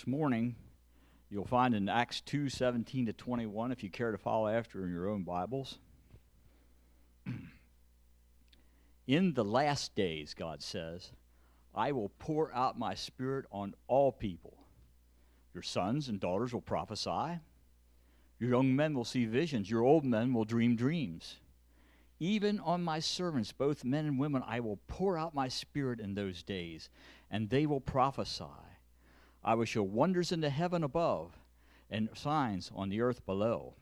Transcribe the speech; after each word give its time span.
this 0.00 0.06
morning 0.06 0.54
you'll 1.28 1.44
find 1.44 1.74
in 1.74 1.86
Acts 1.86 2.22
2 2.22 2.48
17 2.48 3.04
to 3.06 3.12
21, 3.12 3.70
if 3.70 3.82
you 3.82 3.90
care 3.90 4.12
to 4.12 4.16
follow 4.16 4.48
after 4.48 4.82
in 4.82 4.94
your 4.94 5.10
own 5.10 5.24
Bibles. 5.24 5.76
in 9.06 9.34
the 9.34 9.44
last 9.44 9.94
days, 9.94 10.32
God 10.32 10.62
says, 10.62 11.12
I 11.74 11.92
will 11.92 12.10
pour 12.18 12.50
out 12.54 12.78
my 12.78 12.94
spirit 12.94 13.44
on 13.52 13.74
all 13.88 14.10
people. 14.10 14.56
Your 15.52 15.62
sons 15.62 16.08
and 16.08 16.18
daughters 16.18 16.54
will 16.54 16.62
prophesy. 16.62 17.40
Your 18.38 18.50
young 18.50 18.74
men 18.74 18.94
will 18.94 19.04
see 19.04 19.26
visions. 19.26 19.70
Your 19.70 19.82
old 19.82 20.06
men 20.06 20.32
will 20.32 20.46
dream 20.46 20.76
dreams. 20.76 21.36
Even 22.18 22.58
on 22.60 22.82
my 22.82 23.00
servants, 23.00 23.52
both 23.52 23.84
men 23.84 24.06
and 24.06 24.18
women, 24.18 24.42
I 24.46 24.60
will 24.60 24.78
pour 24.86 25.18
out 25.18 25.34
my 25.34 25.48
spirit 25.48 26.00
in 26.00 26.14
those 26.14 26.42
days, 26.42 26.88
and 27.30 27.50
they 27.50 27.66
will 27.66 27.82
prophesy. 27.82 28.46
I 29.42 29.54
will 29.54 29.64
show 29.64 29.82
wonders 29.82 30.32
in 30.32 30.40
the 30.40 30.50
heaven 30.50 30.84
above 30.84 31.38
and 31.88 32.08
signs 32.14 32.70
on 32.74 32.88
the 32.88 33.00
earth 33.00 33.24
below 33.26 33.74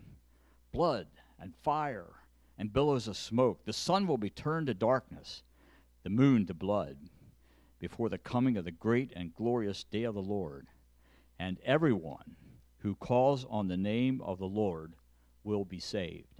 blood 0.73 1.09
and 1.39 1.55
fire 1.57 2.11
and 2.57 2.73
billows 2.73 3.09
of 3.09 3.17
smoke. 3.17 3.65
The 3.65 3.73
sun 3.73 4.07
will 4.07 4.19
be 4.19 4.31
turned 4.31 4.67
to 4.67 4.75
darkness, 4.75 5.43
the 6.03 6.11
moon 6.11 6.47
to 6.47 6.55
blood, 6.55 6.97
before 7.79 8.09
the 8.09 8.19
coming 8.19 8.57
of 8.57 8.65
the 8.65 8.71
great 8.71 9.13
and 9.15 9.35
glorious 9.35 9.85
day 9.85 10.05
of 10.05 10.15
the 10.15 10.23
Lord. 10.23 10.67
And 11.39 11.59
everyone 11.65 12.37
who 12.79 12.95
calls 12.95 13.45
on 13.49 13.69
the 13.69 13.77
name 13.77 14.21
of 14.21 14.39
the 14.39 14.47
Lord 14.47 14.95
will 15.45 15.65
be 15.65 15.81
saved. 15.81 16.38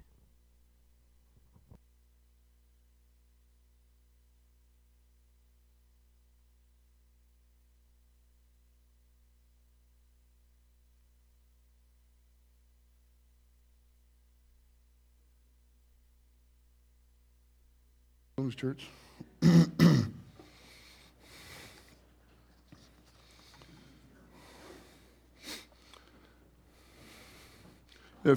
Church. 18.39 18.87
if 19.43 19.51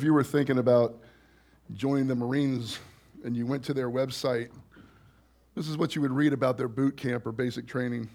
you 0.01 0.11
were 0.11 0.23
thinking 0.23 0.57
about 0.57 0.97
joining 1.75 2.07
the 2.07 2.15
Marines 2.15 2.79
and 3.23 3.37
you 3.37 3.45
went 3.45 3.63
to 3.65 3.75
their 3.75 3.91
website, 3.91 4.49
this 5.53 5.67
is 5.67 5.77
what 5.77 5.95
you 5.95 6.01
would 6.01 6.11
read 6.11 6.33
about 6.33 6.57
their 6.57 6.67
boot 6.67 6.97
camp 6.97 7.27
or 7.27 7.31
basic 7.31 7.67
training. 7.67 8.09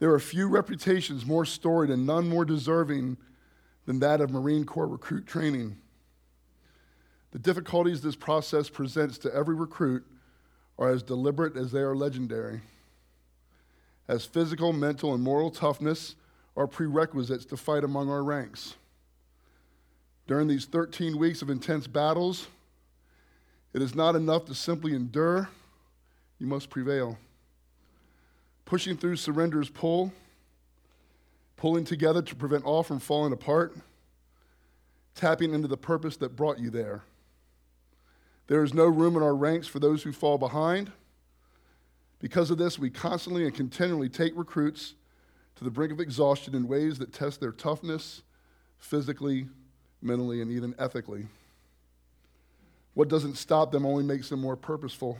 There 0.00 0.12
are 0.12 0.18
few 0.18 0.48
reputations 0.48 1.24
more 1.24 1.44
storied 1.44 1.90
and 1.90 2.04
none 2.04 2.28
more 2.28 2.44
deserving 2.44 3.16
than 3.84 4.00
that 4.00 4.20
of 4.20 4.32
Marine 4.32 4.64
Corps 4.64 4.88
recruit 4.88 5.28
training. 5.28 5.76
The 7.30 7.38
difficulties 7.38 8.00
this 8.00 8.16
process 8.16 8.68
presents 8.68 9.18
to 9.18 9.32
every 9.32 9.54
recruit 9.54 10.04
are 10.78 10.90
as 10.90 11.02
deliberate 11.02 11.56
as 11.56 11.72
they 11.72 11.80
are 11.80 11.96
legendary. 11.96 12.60
As 14.08 14.24
physical, 14.24 14.72
mental, 14.72 15.14
and 15.14 15.22
moral 15.22 15.50
toughness 15.50 16.14
are 16.56 16.66
prerequisites 16.66 17.44
to 17.46 17.56
fight 17.56 17.84
among 17.84 18.10
our 18.10 18.22
ranks. 18.22 18.76
During 20.26 20.48
these 20.48 20.64
13 20.66 21.18
weeks 21.18 21.42
of 21.42 21.50
intense 21.50 21.86
battles, 21.86 22.48
it 23.72 23.82
is 23.82 23.94
not 23.94 24.16
enough 24.16 24.46
to 24.46 24.54
simply 24.54 24.94
endure, 24.94 25.48
you 26.38 26.46
must 26.46 26.70
prevail. 26.70 27.18
Pushing 28.64 28.96
through 28.96 29.16
surrender's 29.16 29.70
pull, 29.70 30.12
pulling 31.56 31.84
together 31.84 32.22
to 32.22 32.34
prevent 32.34 32.64
all 32.64 32.82
from 32.82 32.98
falling 32.98 33.32
apart, 33.32 33.76
tapping 35.14 35.54
into 35.54 35.68
the 35.68 35.76
purpose 35.76 36.16
that 36.18 36.36
brought 36.36 36.58
you 36.58 36.70
there. 36.70 37.02
There 38.46 38.62
is 38.62 38.72
no 38.72 38.86
room 38.86 39.16
in 39.16 39.22
our 39.22 39.34
ranks 39.34 39.66
for 39.66 39.80
those 39.80 40.02
who 40.02 40.12
fall 40.12 40.38
behind. 40.38 40.92
Because 42.20 42.50
of 42.50 42.58
this, 42.58 42.78
we 42.78 42.90
constantly 42.90 43.44
and 43.44 43.54
continually 43.54 44.08
take 44.08 44.36
recruits 44.36 44.94
to 45.56 45.64
the 45.64 45.70
brink 45.70 45.92
of 45.92 46.00
exhaustion 46.00 46.54
in 46.54 46.68
ways 46.68 46.98
that 46.98 47.12
test 47.12 47.40
their 47.40 47.52
toughness 47.52 48.22
physically, 48.78 49.48
mentally, 50.00 50.40
and 50.40 50.50
even 50.50 50.74
ethically. 50.78 51.26
What 52.94 53.08
doesn't 53.08 53.36
stop 53.36 53.72
them 53.72 53.84
only 53.84 54.04
makes 54.04 54.28
them 54.28 54.40
more 54.40 54.56
purposeful. 54.56 55.18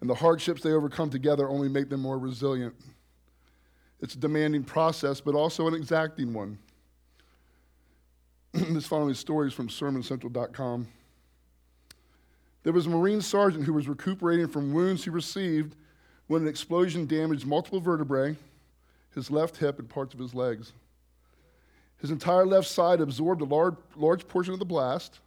And 0.00 0.10
the 0.10 0.14
hardships 0.14 0.62
they 0.62 0.72
overcome 0.72 1.08
together 1.08 1.48
only 1.48 1.68
make 1.68 1.88
them 1.88 2.00
more 2.00 2.18
resilient. 2.18 2.74
It's 4.00 4.14
a 4.14 4.18
demanding 4.18 4.64
process, 4.64 5.20
but 5.20 5.34
also 5.34 5.66
an 5.68 5.74
exacting 5.74 6.34
one. 6.34 6.58
this 8.52 8.86
following 8.86 9.14
story 9.14 9.48
is 9.48 9.54
from 9.54 9.68
SermonCentral.com. 9.68 10.88
There 12.66 12.72
was 12.72 12.86
a 12.86 12.90
Marine 12.90 13.20
sergeant 13.20 13.62
who 13.62 13.74
was 13.74 13.86
recuperating 13.86 14.48
from 14.48 14.72
wounds 14.72 15.04
he 15.04 15.10
received 15.10 15.76
when 16.26 16.42
an 16.42 16.48
explosion 16.48 17.06
damaged 17.06 17.46
multiple 17.46 17.78
vertebrae, 17.78 18.34
his 19.14 19.30
left 19.30 19.58
hip, 19.58 19.78
and 19.78 19.88
parts 19.88 20.14
of 20.14 20.18
his 20.18 20.34
legs. 20.34 20.72
His 21.98 22.10
entire 22.10 22.44
left 22.44 22.66
side 22.66 23.00
absorbed 23.00 23.40
a 23.40 23.44
large, 23.44 23.76
large 23.94 24.26
portion 24.26 24.52
of 24.52 24.58
the 24.58 24.64
blast, 24.64 25.20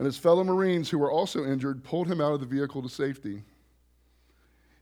and 0.00 0.04
his 0.04 0.18
fellow 0.18 0.42
Marines 0.42 0.90
who 0.90 0.98
were 0.98 1.12
also 1.12 1.44
injured 1.44 1.84
pulled 1.84 2.08
him 2.08 2.20
out 2.20 2.32
of 2.32 2.40
the 2.40 2.46
vehicle 2.46 2.82
to 2.82 2.88
safety. 2.88 3.44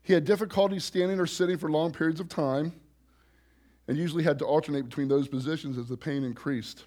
He 0.01 0.15
had 0.15 0.25
difficulty 0.25 0.79
standing 0.79 1.21
or 1.21 1.27
sitting 1.27 1.59
for 1.59 1.71
long 1.71 1.93
periods 1.93 2.21
of 2.21 2.31
time 2.31 2.73
and 3.87 3.99
usually 3.99 4.25
had 4.25 4.39
to 4.39 4.47
alternate 4.47 4.87
between 4.87 5.09
those 5.09 5.29
positions 5.29 5.77
as 5.77 5.89
the 5.89 5.97
pain 5.99 6.25
increased. 6.25 6.85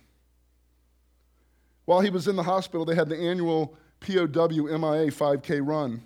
While 1.85 2.01
he 2.01 2.09
was 2.09 2.27
in 2.27 2.35
the 2.35 2.41
hospital, 2.41 2.85
they 2.85 2.95
had 2.95 3.07
the 3.07 3.19
annual 3.19 3.77
POW 4.01 4.47
MIA 4.47 5.11
5K 5.11 5.65
run. 5.65 6.01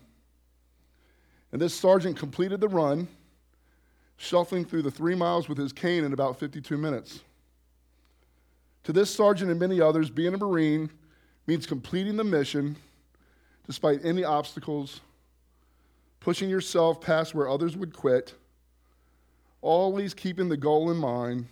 And 1.52 1.62
this 1.62 1.74
sergeant 1.74 2.18
completed 2.18 2.60
the 2.62 2.68
run, 2.68 3.08
shuffling 4.18 4.66
through 4.66 4.84
the 4.84 4.92
three 4.92 5.16
miles 5.16 5.50
with 5.50 5.58
his 5.58 5.74
cane 5.74 6.04
in 6.04 6.14
about 6.14 6.38
52 6.38 6.78
minutes. 6.78 7.22
To 8.84 8.94
this 8.94 9.10
sergeant 9.10 9.50
and 9.50 9.60
many 9.60 9.82
others, 9.82 10.10
being 10.10 10.34
a 10.34 10.38
Marine 10.38 10.90
means 11.48 11.66
completing 11.66 12.18
the 12.18 12.24
mission 12.24 12.76
despite 13.66 14.06
any 14.06 14.24
obstacles, 14.24 15.02
pushing 16.20 16.50
yourself 16.50 17.02
past 17.02 17.34
where 17.34 17.50
others 17.50 17.76
would 17.76 17.94
quit, 17.94 18.36
always 19.62 20.14
keeping 20.14 20.50
the 20.50 20.58
goal 20.58 20.92
in 20.92 20.98
mind 20.98 21.48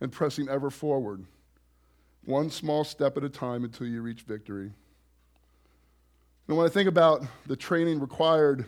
and 0.00 0.12
pressing 0.12 0.48
ever 0.48 0.70
forward, 0.70 1.24
one 2.24 2.50
small 2.50 2.84
step 2.84 3.16
at 3.16 3.24
a 3.24 3.28
time 3.28 3.64
until 3.64 3.86
you 3.86 4.00
reach 4.00 4.22
victory. 4.22 4.70
And 6.46 6.56
when 6.56 6.66
I 6.66 6.68
think 6.68 6.88
about 6.88 7.24
the 7.46 7.56
training 7.56 8.00
required 8.00 8.66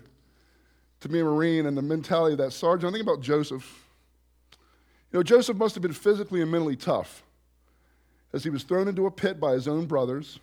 to 1.01 1.09
be 1.09 1.21
a 1.21 1.25
Marine 1.25 1.67
and 1.67 1.77
the 1.77 1.83
mentality 1.83 2.33
of 2.33 2.39
that 2.39 2.53
sergeant, 2.53 2.91
I 2.91 2.93
think 2.97 3.07
about 3.07 3.21
Joseph. 3.21 3.85
You 5.13 5.19
know, 5.19 5.23
Joseph 5.23 5.57
must 5.57 5.75
have 5.75 5.83
been 5.83 5.93
physically 5.93 6.41
and 6.43 6.51
mentally 6.51 6.77
tough 6.77 7.23
as 8.33 8.45
he 8.45 8.51
was 8.51 8.65
thrown 8.65 8.89
into 8.89 9.07
a 9.07 9.11
pit 9.11 9.39
by 9.39 9.53
his 9.53 9.69
own 9.69 9.87
brothers 9.87 10.41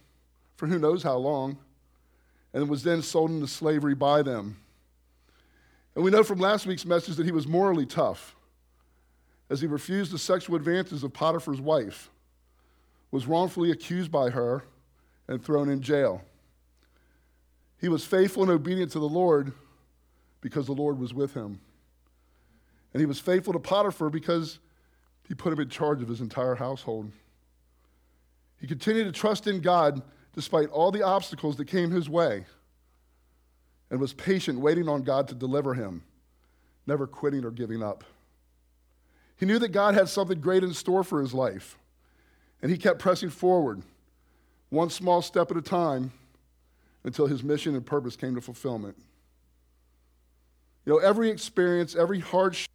for 0.56 0.68
who 0.68 0.80
knows 0.80 1.04
how 1.04 1.18
long 1.18 1.58
and 2.54 2.70
was 2.70 2.84
then 2.84 3.02
sold 3.02 3.32
into 3.32 3.48
slavery 3.48 3.96
by 3.96 4.22
them. 4.22 4.58
And 5.96 6.04
we 6.04 6.12
know 6.12 6.24
from 6.24 6.40
last 6.40 6.66
week's 6.66 6.86
message 6.86 7.16
that 7.16 7.26
he 7.26 7.32
was 7.32 7.48
morally 7.48 7.86
tough 7.86 8.36
as 9.50 9.62
he 9.62 9.68
refused 9.68 10.12
the 10.12 10.18
sexual 10.18 10.56
advances 10.56 11.04
of 11.04 11.14
Potiphar's 11.14 11.62
wife, 11.62 12.10
was 13.12 13.28
wrongfully 13.28 13.72
accused 13.72 14.12
by 14.12 14.30
her, 14.30 14.64
and 15.28 15.44
thrown 15.44 15.70
in 15.70 15.82
jail. 15.82 16.24
He 17.84 17.90
was 17.90 18.06
faithful 18.06 18.44
and 18.44 18.52
obedient 18.54 18.94
to 18.94 19.00
the 19.00 19.10
Lord 19.10 19.52
because 20.40 20.68
the 20.68 20.72
Lord 20.72 20.98
was 20.98 21.14
with 21.14 21.34
him. 21.34 21.60
And 22.94 23.02
he 23.02 23.06
was 23.06 23.20
faithful 23.20 23.52
to 23.52 23.60
Potiphar 23.60 24.10
because 24.10 24.60
he 25.28 25.34
put 25.34 25.52
him 25.52 25.60
in 25.60 25.68
charge 25.68 26.02
of 26.02 26.08
his 26.08 26.22
entire 26.22 26.56
household. 26.56 27.12
He 28.58 28.68
continued 28.68 29.04
to 29.04 29.12
trust 29.12 29.48
in 29.48 29.60
God 29.60 30.02
despite 30.34 30.70
all 30.70 30.92
the 30.92 31.02
obstacles 31.02 31.58
that 31.58 31.66
came 31.66 31.92
his 31.92 32.08
way 32.10 32.46
and 33.92 34.00
was 34.00 34.14
patient, 34.14 34.62
waiting 34.62 34.88
on 34.88 35.04
God 35.04 35.28
to 35.28 35.36
deliver 35.36 35.74
him, 35.74 36.04
never 36.88 37.06
quitting 37.06 37.44
or 37.44 37.52
giving 37.52 37.84
up. 37.84 38.06
He 39.36 39.46
knew 39.46 39.60
that 39.60 39.74
God 39.74 39.94
had 39.94 40.08
something 40.08 40.40
great 40.40 40.64
in 40.64 40.74
store 40.74 41.04
for 41.04 41.20
his 41.20 41.34
life, 41.34 41.78
and 42.62 42.72
he 42.72 42.78
kept 42.78 43.00
pressing 43.00 43.30
forward, 43.30 43.82
one 44.70 44.90
small 44.90 45.22
step 45.22 45.52
at 45.52 45.58
a 45.58 45.62
time 45.62 46.14
until 47.04 47.28
his 47.28 47.44
mission 47.44 47.76
and 47.76 47.86
purpose 47.86 48.16
came 48.16 48.36
to 48.36 48.42
fulfillment. 48.42 48.96
You 50.86 50.94
know, 50.94 51.00
every 51.00 51.30
experience, 51.30 51.96
every 51.96 52.20
hardship, 52.20 52.70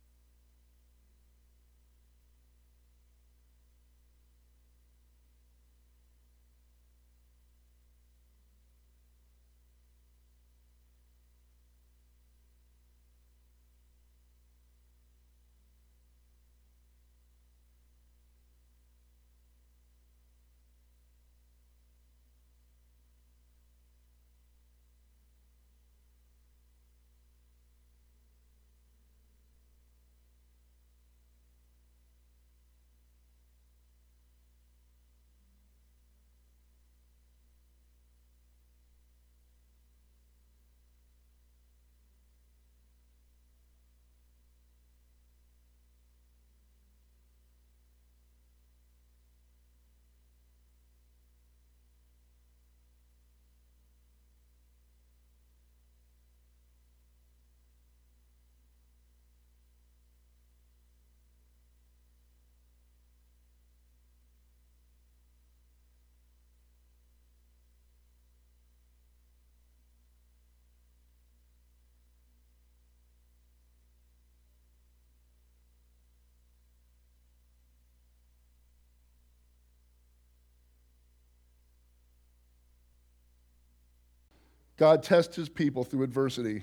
God 84.79 85.03
tests 85.03 85.37
his 85.37 85.49
people 85.49 85.85
through 85.85 86.05
adversity 86.05 86.63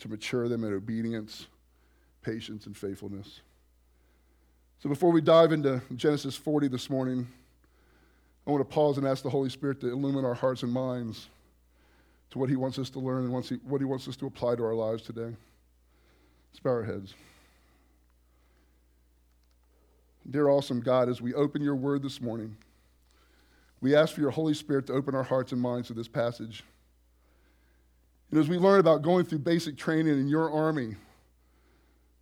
to 0.00 0.08
mature 0.08 0.48
them 0.48 0.64
in 0.64 0.74
obedience, 0.74 1.46
patience, 2.22 2.66
and 2.66 2.76
faithfulness. 2.76 3.40
So 4.80 4.88
before 4.88 5.12
we 5.12 5.20
dive 5.20 5.52
into 5.52 5.80
Genesis 5.94 6.34
40 6.36 6.68
this 6.68 6.90
morning, 6.90 7.26
I 8.46 8.50
want 8.50 8.68
to 8.68 8.74
pause 8.74 8.98
and 8.98 9.06
ask 9.06 9.22
the 9.22 9.30
Holy 9.30 9.48
Spirit 9.48 9.80
to 9.80 9.90
illumine 9.90 10.24
our 10.24 10.34
hearts 10.34 10.64
and 10.64 10.72
minds 10.72 11.28
to 12.30 12.38
what 12.38 12.50
he 12.50 12.56
wants 12.56 12.80
us 12.80 12.90
to 12.90 12.98
learn 12.98 13.24
and 13.24 13.32
what 13.32 13.80
he 13.80 13.84
wants 13.86 14.08
us 14.08 14.16
to 14.16 14.26
apply 14.26 14.56
to 14.56 14.64
our 14.64 14.74
lives 14.74 15.02
today. 15.04 15.36
Let's 16.50 16.60
bow 16.62 16.70
our 16.70 16.82
heads. 16.82 17.14
Dear 20.28 20.48
awesome 20.48 20.80
God, 20.80 21.08
as 21.08 21.22
we 21.22 21.32
open 21.32 21.62
your 21.62 21.76
word 21.76 22.02
this 22.02 22.20
morning, 22.20 22.56
we 23.80 23.94
ask 23.94 24.14
for 24.14 24.20
your 24.20 24.30
Holy 24.30 24.54
Spirit 24.54 24.88
to 24.88 24.94
open 24.94 25.14
our 25.14 25.22
hearts 25.22 25.52
and 25.52 25.60
minds 25.60 25.88
to 25.88 25.94
this 25.94 26.08
passage. 26.08 26.64
And 28.34 28.42
as 28.42 28.48
we 28.48 28.58
learn 28.58 28.80
about 28.80 29.02
going 29.02 29.24
through 29.24 29.38
basic 29.38 29.76
training 29.76 30.18
in 30.18 30.26
your 30.26 30.50
army, 30.50 30.96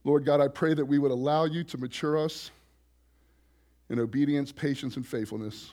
Lord 0.04 0.26
God, 0.26 0.42
I 0.42 0.48
pray 0.48 0.74
that 0.74 0.84
we 0.84 0.98
would 0.98 1.10
allow 1.10 1.46
you 1.46 1.64
to 1.64 1.78
mature 1.78 2.18
us 2.18 2.50
in 3.88 3.98
obedience, 3.98 4.52
patience, 4.52 4.96
and 4.96 5.06
faithfulness, 5.06 5.72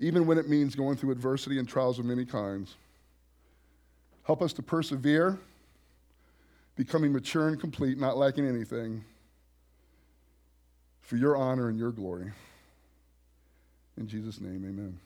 even 0.00 0.26
when 0.26 0.36
it 0.36 0.50
means 0.50 0.74
going 0.74 0.98
through 0.98 1.12
adversity 1.12 1.58
and 1.58 1.66
trials 1.66 1.98
of 1.98 2.04
many 2.04 2.26
kinds. 2.26 2.74
Help 4.24 4.42
us 4.42 4.52
to 4.52 4.62
persevere, 4.62 5.38
becoming 6.76 7.10
mature 7.10 7.48
and 7.48 7.58
complete, 7.58 7.98
not 7.98 8.18
lacking 8.18 8.46
anything, 8.46 9.02
for 11.00 11.16
your 11.16 11.38
honor 11.38 11.70
and 11.70 11.78
your 11.78 11.90
glory. 11.90 12.32
In 13.96 14.08
Jesus' 14.08 14.42
name, 14.42 14.62
amen. 14.68 14.98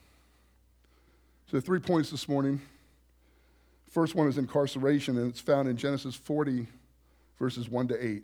So, 1.49 1.61
three 1.61 1.79
points 1.79 2.11
this 2.11 2.27
morning. 2.27 2.59
First 3.91 4.15
one 4.15 4.29
is 4.29 4.37
incarceration, 4.37 5.17
and 5.17 5.29
it's 5.29 5.41
found 5.41 5.67
in 5.67 5.75
Genesis 5.75 6.15
40, 6.15 6.65
verses 7.37 7.69
1 7.69 7.89
to 7.89 8.05
8. 8.05 8.23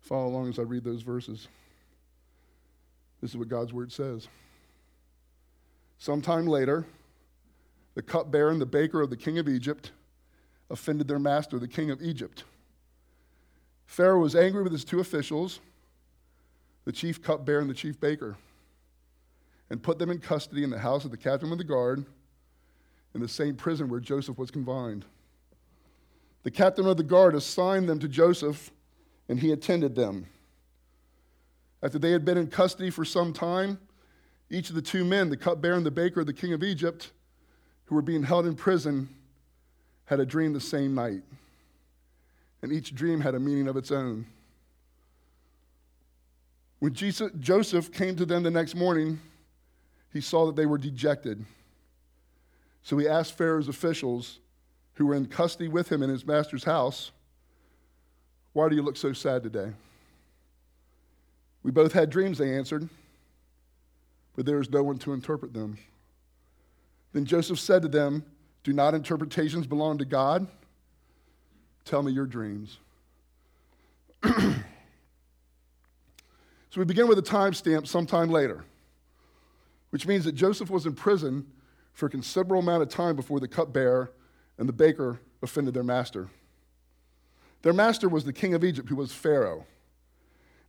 Follow 0.00 0.28
along 0.28 0.48
as 0.48 0.58
I 0.58 0.62
read 0.62 0.82
those 0.82 1.02
verses. 1.02 1.46
This 3.20 3.32
is 3.32 3.36
what 3.36 3.48
God's 3.48 3.74
word 3.74 3.92
says. 3.92 4.28
Sometime 5.98 6.46
later, 6.46 6.86
the 7.94 8.00
cupbearer 8.00 8.50
and 8.50 8.58
the 8.58 8.66
baker 8.66 9.02
of 9.02 9.10
the 9.10 9.16
king 9.16 9.38
of 9.38 9.46
Egypt 9.46 9.92
offended 10.70 11.06
their 11.06 11.18
master, 11.18 11.58
the 11.58 11.68
king 11.68 11.90
of 11.90 12.00
Egypt. 12.00 12.44
Pharaoh 13.84 14.20
was 14.20 14.34
angry 14.34 14.62
with 14.62 14.72
his 14.72 14.84
two 14.84 15.00
officials, 15.00 15.60
the 16.86 16.92
chief 16.92 17.22
cupbearer 17.22 17.60
and 17.60 17.68
the 17.68 17.74
chief 17.74 18.00
baker, 18.00 18.38
and 19.68 19.82
put 19.82 19.98
them 19.98 20.10
in 20.10 20.18
custody 20.18 20.64
in 20.64 20.70
the 20.70 20.78
house 20.78 21.04
of 21.04 21.10
the 21.10 21.18
captain 21.18 21.52
of 21.52 21.58
the 21.58 21.64
guard 21.64 22.06
in 23.14 23.20
the 23.20 23.28
same 23.28 23.56
prison 23.56 23.88
where 23.88 24.00
Joseph 24.00 24.38
was 24.38 24.50
confined. 24.50 25.04
The 26.42 26.50
captain 26.50 26.86
of 26.86 26.96
the 26.96 27.02
guard 27.02 27.34
assigned 27.34 27.88
them 27.88 27.98
to 27.98 28.08
Joseph, 28.08 28.70
and 29.28 29.38
he 29.38 29.52
attended 29.52 29.94
them. 29.94 30.26
After 31.82 31.98
they 31.98 32.12
had 32.12 32.24
been 32.24 32.38
in 32.38 32.46
custody 32.46 32.90
for 32.90 33.04
some 33.04 33.32
time, 33.32 33.78
each 34.50 34.68
of 34.68 34.74
the 34.74 34.82
two 34.82 35.04
men, 35.04 35.30
the 35.30 35.36
cupbearer 35.36 35.76
and 35.76 35.86
the 35.86 35.90
baker 35.90 36.20
of 36.20 36.26
the 36.26 36.32
king 36.32 36.52
of 36.52 36.62
Egypt, 36.62 37.12
who 37.84 37.94
were 37.94 38.02
being 38.02 38.22
held 38.22 38.46
in 38.46 38.54
prison, 38.54 39.08
had 40.04 40.20
a 40.20 40.26
dream 40.26 40.52
the 40.52 40.60
same 40.60 40.94
night. 40.94 41.22
And 42.62 42.72
each 42.72 42.94
dream 42.94 43.20
had 43.20 43.34
a 43.34 43.40
meaning 43.40 43.68
of 43.68 43.76
its 43.76 43.90
own. 43.90 44.26
When 46.80 46.94
Jesus, 46.94 47.30
Joseph 47.38 47.92
came 47.92 48.16
to 48.16 48.26
them 48.26 48.42
the 48.42 48.50
next 48.50 48.74
morning, 48.74 49.20
he 50.12 50.20
saw 50.20 50.46
that 50.46 50.56
they 50.56 50.66
were 50.66 50.78
dejected. 50.78 51.44
So 52.82 52.96
he 52.98 53.06
asked 53.06 53.36
Pharaoh's 53.36 53.68
officials, 53.68 54.40
who 54.94 55.06
were 55.06 55.14
in 55.14 55.26
custody 55.26 55.68
with 55.68 55.90
him 55.90 56.02
in 56.02 56.10
his 56.10 56.26
master's 56.26 56.64
house, 56.64 57.10
Why 58.52 58.68
do 58.68 58.76
you 58.76 58.82
look 58.82 58.96
so 58.96 59.12
sad 59.12 59.42
today? 59.42 59.72
We 61.62 61.70
both 61.70 61.92
had 61.92 62.10
dreams, 62.10 62.38
they 62.38 62.54
answered, 62.54 62.88
but 64.34 64.46
there 64.46 64.60
is 64.60 64.70
no 64.70 64.82
one 64.82 64.98
to 64.98 65.12
interpret 65.12 65.52
them. 65.52 65.78
Then 67.12 67.24
Joseph 67.24 67.58
said 67.58 67.82
to 67.82 67.88
them, 67.88 68.24
Do 68.62 68.72
not 68.72 68.94
interpretations 68.94 69.66
belong 69.66 69.98
to 69.98 70.04
God? 70.04 70.46
Tell 71.84 72.02
me 72.02 72.12
your 72.12 72.26
dreams. 72.26 72.78
so 74.22 74.54
we 76.76 76.84
begin 76.84 77.08
with 77.08 77.18
a 77.18 77.22
timestamp 77.22 77.86
sometime 77.86 78.30
later, 78.30 78.64
which 79.90 80.06
means 80.06 80.24
that 80.24 80.32
Joseph 80.32 80.70
was 80.70 80.86
in 80.86 80.94
prison 80.94 81.46
for 81.92 82.06
a 82.06 82.10
considerable 82.10 82.58
amount 82.58 82.82
of 82.82 82.88
time 82.88 83.16
before 83.16 83.40
the 83.40 83.48
cupbearer 83.48 84.12
and 84.58 84.68
the 84.68 84.72
baker 84.72 85.20
offended 85.42 85.74
their 85.74 85.82
master. 85.82 86.28
Their 87.62 87.72
master 87.72 88.08
was 88.08 88.24
the 88.24 88.32
king 88.32 88.54
of 88.54 88.64
Egypt, 88.64 88.88
who 88.88 88.96
was 88.96 89.12
Pharaoh. 89.12 89.66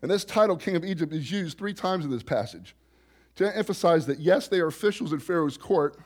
And 0.01 0.09
this 0.09 0.25
title, 0.25 0.57
King 0.57 0.75
of 0.75 0.83
Egypt, 0.83 1.13
is 1.13 1.31
used 1.31 1.57
three 1.57 1.73
times 1.73 2.05
in 2.05 2.11
this 2.11 2.23
passage 2.23 2.75
to 3.35 3.55
emphasize 3.55 4.05
that, 4.07 4.19
yes, 4.19 4.47
they 4.47 4.59
are 4.59 4.67
officials 4.67 5.13
in 5.13 5.19
Pharaoh's 5.19 5.57
court, 5.57 5.97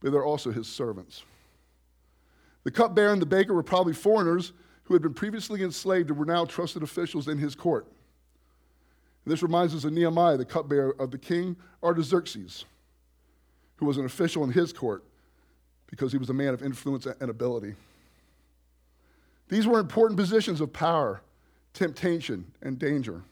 but 0.00 0.12
they're 0.12 0.24
also 0.24 0.50
his 0.50 0.68
servants. 0.68 1.24
The 2.64 2.70
cupbearer 2.70 3.12
and 3.12 3.20
the 3.20 3.26
baker 3.26 3.54
were 3.54 3.62
probably 3.62 3.92
foreigners 3.92 4.52
who 4.84 4.94
had 4.94 5.02
been 5.02 5.14
previously 5.14 5.62
enslaved 5.62 6.10
and 6.10 6.18
were 6.18 6.24
now 6.24 6.44
trusted 6.44 6.82
officials 6.82 7.28
in 7.28 7.38
his 7.38 7.54
court. 7.54 7.86
And 9.24 9.32
this 9.32 9.42
reminds 9.42 9.74
us 9.74 9.84
of 9.84 9.92
Nehemiah, 9.92 10.36
the 10.36 10.44
cupbearer 10.44 10.94
of 11.00 11.10
the 11.10 11.18
king 11.18 11.56
Artaxerxes 11.82 12.64
who 13.76 13.86
was 13.86 13.98
an 13.98 14.04
official 14.04 14.44
in 14.44 14.50
his 14.50 14.72
court 14.72 15.04
because 15.88 16.12
he 16.12 16.18
was 16.18 16.30
a 16.30 16.34
man 16.34 16.54
of 16.54 16.62
influence 16.62 17.06
and 17.06 17.30
ability. 17.30 17.74
These 19.48 19.66
were 19.66 19.78
important 19.78 20.18
positions 20.18 20.60
of 20.60 20.72
power, 20.72 21.20
temptation, 21.72 22.52
and 22.62 22.78
danger. 22.78 23.22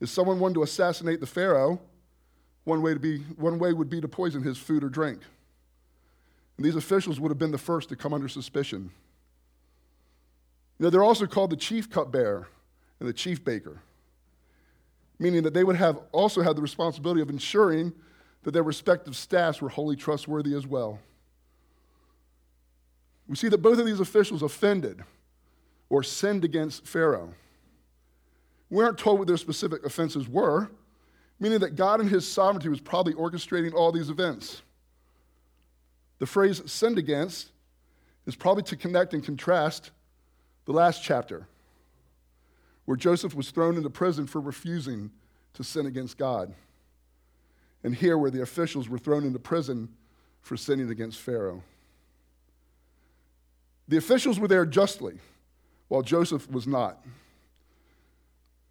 If 0.00 0.08
someone 0.08 0.40
wanted 0.40 0.54
to 0.54 0.62
assassinate 0.62 1.20
the 1.20 1.26
Pharaoh, 1.26 1.80
one 2.64 2.82
way, 2.82 2.94
to 2.94 3.00
be, 3.00 3.18
one 3.36 3.58
way 3.58 3.72
would 3.72 3.88
be 3.88 4.00
to 4.00 4.08
poison 4.08 4.42
his 4.42 4.58
food 4.58 4.84
or 4.84 4.88
drink. 4.88 5.20
And 6.56 6.66
these 6.66 6.76
officials 6.76 7.18
would 7.18 7.30
have 7.30 7.38
been 7.38 7.50
the 7.50 7.58
first 7.58 7.88
to 7.88 7.96
come 7.96 8.12
under 8.12 8.28
suspicion. 8.28 8.90
You 10.78 10.84
know, 10.84 10.90
they're 10.90 11.02
also 11.02 11.26
called 11.26 11.50
the 11.50 11.56
chief 11.56 11.88
cupbearer 11.90 12.48
and 13.00 13.08
the 13.08 13.12
chief 13.12 13.44
baker, 13.44 13.80
meaning 15.18 15.42
that 15.44 15.54
they 15.54 15.64
would 15.64 15.76
have 15.76 15.98
also 16.12 16.42
have 16.42 16.56
the 16.56 16.62
responsibility 16.62 17.20
of 17.20 17.30
ensuring 17.30 17.92
that 18.42 18.52
their 18.52 18.62
respective 18.62 19.16
staffs 19.16 19.60
were 19.60 19.68
wholly 19.68 19.96
trustworthy 19.96 20.54
as 20.54 20.66
well. 20.66 20.98
We 23.28 23.36
see 23.36 23.48
that 23.48 23.58
both 23.58 23.78
of 23.78 23.86
these 23.86 24.00
officials 24.00 24.42
offended 24.42 25.02
or 25.88 26.02
sinned 26.02 26.44
against 26.44 26.86
Pharaoh. 26.86 27.32
We 28.68 28.82
aren't 28.82 28.98
told 28.98 29.18
what 29.18 29.28
their 29.28 29.36
specific 29.36 29.84
offenses 29.84 30.28
were, 30.28 30.70
meaning 31.38 31.60
that 31.60 31.76
God 31.76 32.00
in 32.00 32.08
his 32.08 32.26
sovereignty 32.26 32.68
was 32.68 32.80
probably 32.80 33.14
orchestrating 33.14 33.74
all 33.74 33.92
these 33.92 34.10
events. 34.10 34.62
The 36.18 36.26
phrase 36.26 36.62
sinned 36.70 36.98
against 36.98 37.50
is 38.26 38.36
probably 38.36 38.62
to 38.64 38.76
connect 38.76 39.14
and 39.14 39.24
contrast 39.24 39.90
the 40.64 40.72
last 40.72 41.02
chapter, 41.02 41.46
where 42.84 42.96
Joseph 42.96 43.34
was 43.34 43.50
thrown 43.50 43.76
into 43.76 43.90
prison 43.90 44.26
for 44.26 44.40
refusing 44.40 45.10
to 45.54 45.64
sin 45.64 45.86
against 45.86 46.16
God 46.16 46.54
and 47.84 47.94
here 47.94 48.16
where 48.16 48.30
the 48.30 48.42
officials 48.42 48.88
were 48.88 48.98
thrown 48.98 49.24
into 49.24 49.38
prison 49.38 49.88
for 50.40 50.56
sinning 50.56 50.90
against 50.90 51.18
Pharaoh. 51.18 51.62
The 53.88 53.96
officials 53.96 54.38
were 54.38 54.48
there 54.48 54.64
justly, 54.64 55.18
while 55.88 56.02
Joseph 56.02 56.50
was 56.50 56.66
not. 56.66 57.04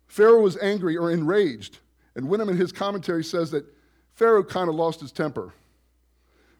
Pharaoh 0.07 0.41
was 0.41 0.57
angry 0.57 0.97
or 0.97 1.11
enraged, 1.11 1.79
and 2.15 2.27
Wenham 2.27 2.49
in 2.49 2.57
his 2.57 2.71
commentary 2.71 3.23
says 3.23 3.51
that 3.51 3.65
Pharaoh 4.13 4.43
kind 4.43 4.69
of 4.69 4.75
lost 4.75 4.99
his 4.99 5.11
temper. 5.11 5.53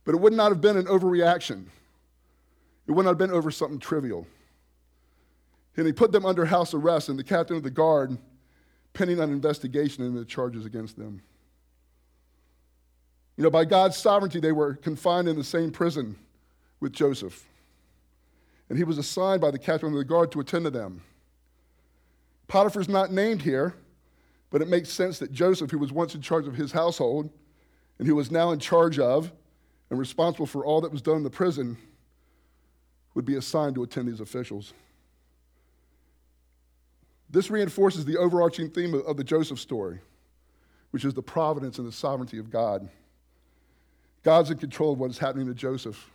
But 0.04 0.16
it 0.16 0.22
would 0.22 0.34
not 0.34 0.52
have 0.52 0.62
been 0.62 0.78
an 0.78 0.86
overreaction. 0.86 1.66
It 2.88 2.92
would 2.92 3.04
not 3.04 3.12
have 3.12 3.18
been 3.18 3.32
over 3.32 3.52
something 3.52 3.80
trivial. 3.80 4.26
And 5.78 5.86
he 5.86 5.94
put 5.94 6.12
them 6.12 6.26
under 6.26 6.46
house 6.46 6.74
arrest, 6.74 7.10
and 7.10 7.18
the 7.18 7.24
captain 7.24 7.56
of 7.56 7.64
the 7.64 7.70
guard 7.70 8.18
pending 8.94 9.20
an 9.20 9.32
investigation 9.32 10.06
into 10.06 10.20
the 10.20 10.26
charges 10.26 10.66
against 10.66 10.98
them. 10.98 11.22
You 13.38 13.44
know, 13.44 13.50
by 13.50 13.66
God's 13.66 13.98
sovereignty, 13.98 14.40
they 14.40 14.52
were 14.52 14.76
confined 14.76 15.28
in 15.28 15.36
the 15.36 15.44
same 15.44 15.72
prison 15.72 16.16
with 16.80 16.94
Joseph. 16.94 17.46
And 18.70 18.78
he 18.78 18.84
was 18.84 18.98
assigned 18.98 19.42
by 19.42 19.52
the 19.52 19.60
captain 19.60 19.90
of 19.90 19.98
the 19.98 20.04
guard 20.04 20.32
to 20.34 20.40
attend 20.40 20.66
to 20.66 20.72
them. 20.72 21.02
Potiphar's 22.48 22.90
not 22.90 23.12
named 23.12 23.42
here, 23.42 23.74
but 24.50 24.62
it 24.62 24.68
makes 24.68 24.90
sense 24.90 25.20
that 25.20 25.32
Joseph, 25.32 25.72
who 25.72 25.80
was 25.80 25.92
once 25.92 26.16
in 26.16 26.22
charge 26.22 26.48
of 26.48 26.56
his 26.56 26.72
household 26.72 27.30
and 27.98 28.08
who 28.08 28.16
was 28.16 28.32
now 28.32 28.52
in 28.52 28.60
charge 28.60 29.00
of 29.00 29.32
and 29.90 29.98
responsible 29.98 30.46
for 30.46 30.66
all 30.66 30.82
that 30.82 30.92
was 30.92 31.02
done 31.02 31.18
in 31.18 31.24
the 31.24 31.30
prison, 31.30 31.78
would 33.14 33.26
be 33.26 33.36
assigned 33.36 33.76
to 33.76 33.84
attend 33.84 34.08
these 34.08 34.20
officials. 34.20 34.74
This 37.30 37.50
reinforces 37.50 38.04
the 38.04 38.18
overarching 38.18 38.70
theme 38.70 38.94
of 38.94 39.16
the 39.16 39.24
Joseph 39.24 39.60
story, 39.60 40.00
which 40.92 41.06
is 41.06 41.14
the 41.14 41.22
providence 41.22 41.78
and 41.78 41.88
the 41.88 41.92
sovereignty 41.92 42.38
of 42.38 42.50
God. 42.50 42.90
God's 44.24 44.52
in 44.52 44.58
control 44.58 44.94
of 44.94 45.00
what 45.00 45.10
is 45.10 45.18
happening 45.18 45.48
to 45.48 45.54
Joseph. 45.54 46.10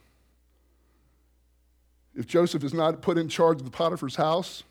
If 2.15 2.27
Joseph 2.27 2.65
is 2.65 2.73
not 2.73 3.03
put 3.03 3.19
in 3.19 3.29
charge 3.29 3.59
of 3.59 3.65
the 3.65 3.71
Potiphar's 3.71 4.17
house, 4.17 4.63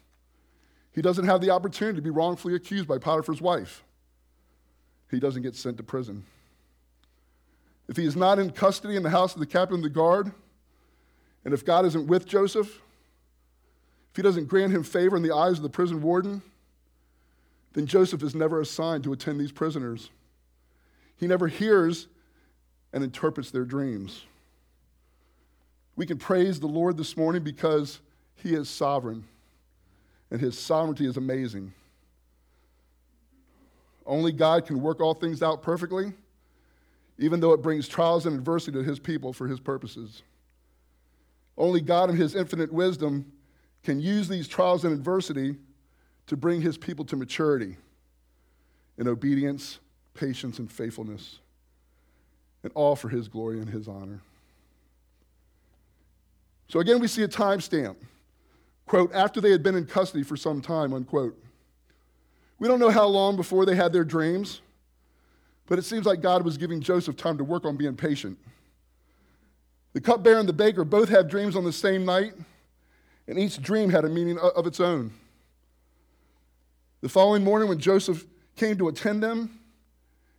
he 0.91 1.01
doesn't 1.01 1.25
have 1.25 1.41
the 1.41 1.49
opportunity 1.49 1.97
to 1.97 2.01
be 2.01 2.09
wrongfully 2.09 2.55
accused 2.55 2.87
by 2.87 2.97
Potiphar's 2.97 3.41
wife. 3.41 3.83
He 5.11 5.19
doesn't 5.19 5.43
get 5.43 5.55
sent 5.55 5.77
to 5.77 5.83
prison. 5.83 6.23
If 7.87 7.97
he 7.97 8.05
is 8.05 8.15
not 8.15 8.39
in 8.39 8.49
custody 8.49 8.95
in 8.95 9.03
the 9.03 9.09
house 9.09 9.33
of 9.33 9.39
the 9.39 9.45
captain 9.45 9.77
of 9.77 9.83
the 9.83 9.89
guard, 9.89 10.31
and 11.43 11.53
if 11.53 11.63
God 11.63 11.85
isn't 11.85 12.07
with 12.07 12.25
Joseph, 12.25 12.67
if 12.67 14.15
he 14.15 14.21
doesn't 14.21 14.47
grant 14.47 14.73
him 14.73 14.83
favor 14.83 15.15
in 15.15 15.21
the 15.23 15.35
eyes 15.35 15.57
of 15.57 15.63
the 15.63 15.69
prison 15.69 16.01
warden, 16.01 16.41
then 17.73 17.85
Joseph 17.85 18.23
is 18.23 18.33
never 18.33 18.61
assigned 18.61 19.03
to 19.03 19.13
attend 19.13 19.39
these 19.39 19.51
prisoners. 19.51 20.09
He 21.17 21.27
never 21.27 21.47
hears 21.47 22.07
and 22.95 23.03
interprets 23.03 23.51
their 23.51 23.65
dreams. 23.65 24.23
We 25.97 26.05
can 26.05 26.17
praise 26.17 26.59
the 26.59 26.67
Lord 26.67 26.95
this 26.95 27.15
morning 27.17 27.43
because 27.43 27.99
he 28.35 28.53
is 28.53 28.69
sovereign 28.69 29.25
and 30.31 30.39
his 30.39 30.57
sovereignty 30.57 31.05
is 31.05 31.17
amazing. 31.17 31.73
Only 34.05 34.31
God 34.31 34.65
can 34.65 34.81
work 34.81 35.01
all 35.01 35.13
things 35.13 35.43
out 35.43 35.61
perfectly, 35.61 36.13
even 37.19 37.41
though 37.41 37.51
it 37.51 37.61
brings 37.61 37.87
trials 37.87 38.25
and 38.25 38.35
adversity 38.35 38.77
to 38.77 38.83
his 38.83 38.99
people 38.99 39.33
for 39.33 39.47
his 39.47 39.59
purposes. 39.59 40.23
Only 41.57 41.81
God, 41.81 42.09
in 42.09 42.15
his 42.15 42.33
infinite 42.33 42.71
wisdom, 42.71 43.29
can 43.83 43.99
use 43.99 44.29
these 44.29 44.47
trials 44.47 44.85
and 44.85 44.93
adversity 44.93 45.55
to 46.27 46.37
bring 46.37 46.61
his 46.61 46.77
people 46.77 47.03
to 47.05 47.17
maturity 47.17 47.75
in 48.97 49.07
obedience, 49.07 49.79
patience, 50.13 50.59
and 50.59 50.71
faithfulness, 50.71 51.39
and 52.65 52.71
all 52.73 52.95
for 52.95 53.09
his 53.09 53.27
glory 53.27 53.59
and 53.59 53.69
his 53.69 53.87
honor. 53.87 54.19
So 56.67 56.79
again, 56.79 56.99
we 56.99 57.07
see 57.07 57.21
a 57.21 57.27
timestamp. 57.27 57.95
Quote, 58.87 59.13
after 59.13 59.39
they 59.39 59.51
had 59.51 59.61
been 59.61 59.75
in 59.75 59.85
custody 59.85 60.23
for 60.23 60.35
some 60.35 60.61
time, 60.61 60.91
unquote. 60.91 61.39
We 62.57 62.67
don't 62.67 62.79
know 62.79 62.89
how 62.89 63.05
long 63.05 63.35
before 63.35 63.67
they 63.67 63.75
had 63.75 63.93
their 63.93 64.03
dreams, 64.03 64.61
but 65.67 65.77
it 65.77 65.83
seems 65.83 66.07
like 66.07 66.21
God 66.21 66.43
was 66.43 66.57
giving 66.57 66.81
Joseph 66.81 67.15
time 67.15 67.37
to 67.37 67.43
work 67.43 67.65
on 67.65 67.77
being 67.77 67.95
patient. 67.95 68.35
The 69.93 70.01
cupbearer 70.01 70.39
and 70.39 70.49
the 70.49 70.53
baker 70.53 70.83
both 70.83 71.07
had 71.07 71.29
dreams 71.29 71.55
on 71.55 71.65
the 71.65 71.71
same 71.71 72.03
night, 72.03 72.33
and 73.27 73.37
each 73.37 73.61
dream 73.61 73.91
had 73.91 74.05
a 74.05 74.09
meaning 74.09 74.39
of 74.39 74.65
its 74.65 74.79
own. 74.79 75.11
The 77.01 77.09
following 77.09 77.43
morning, 77.43 77.69
when 77.69 77.77
Joseph 77.77 78.25
came 78.55 78.75
to 78.79 78.87
attend 78.87 79.21
them, 79.21 79.59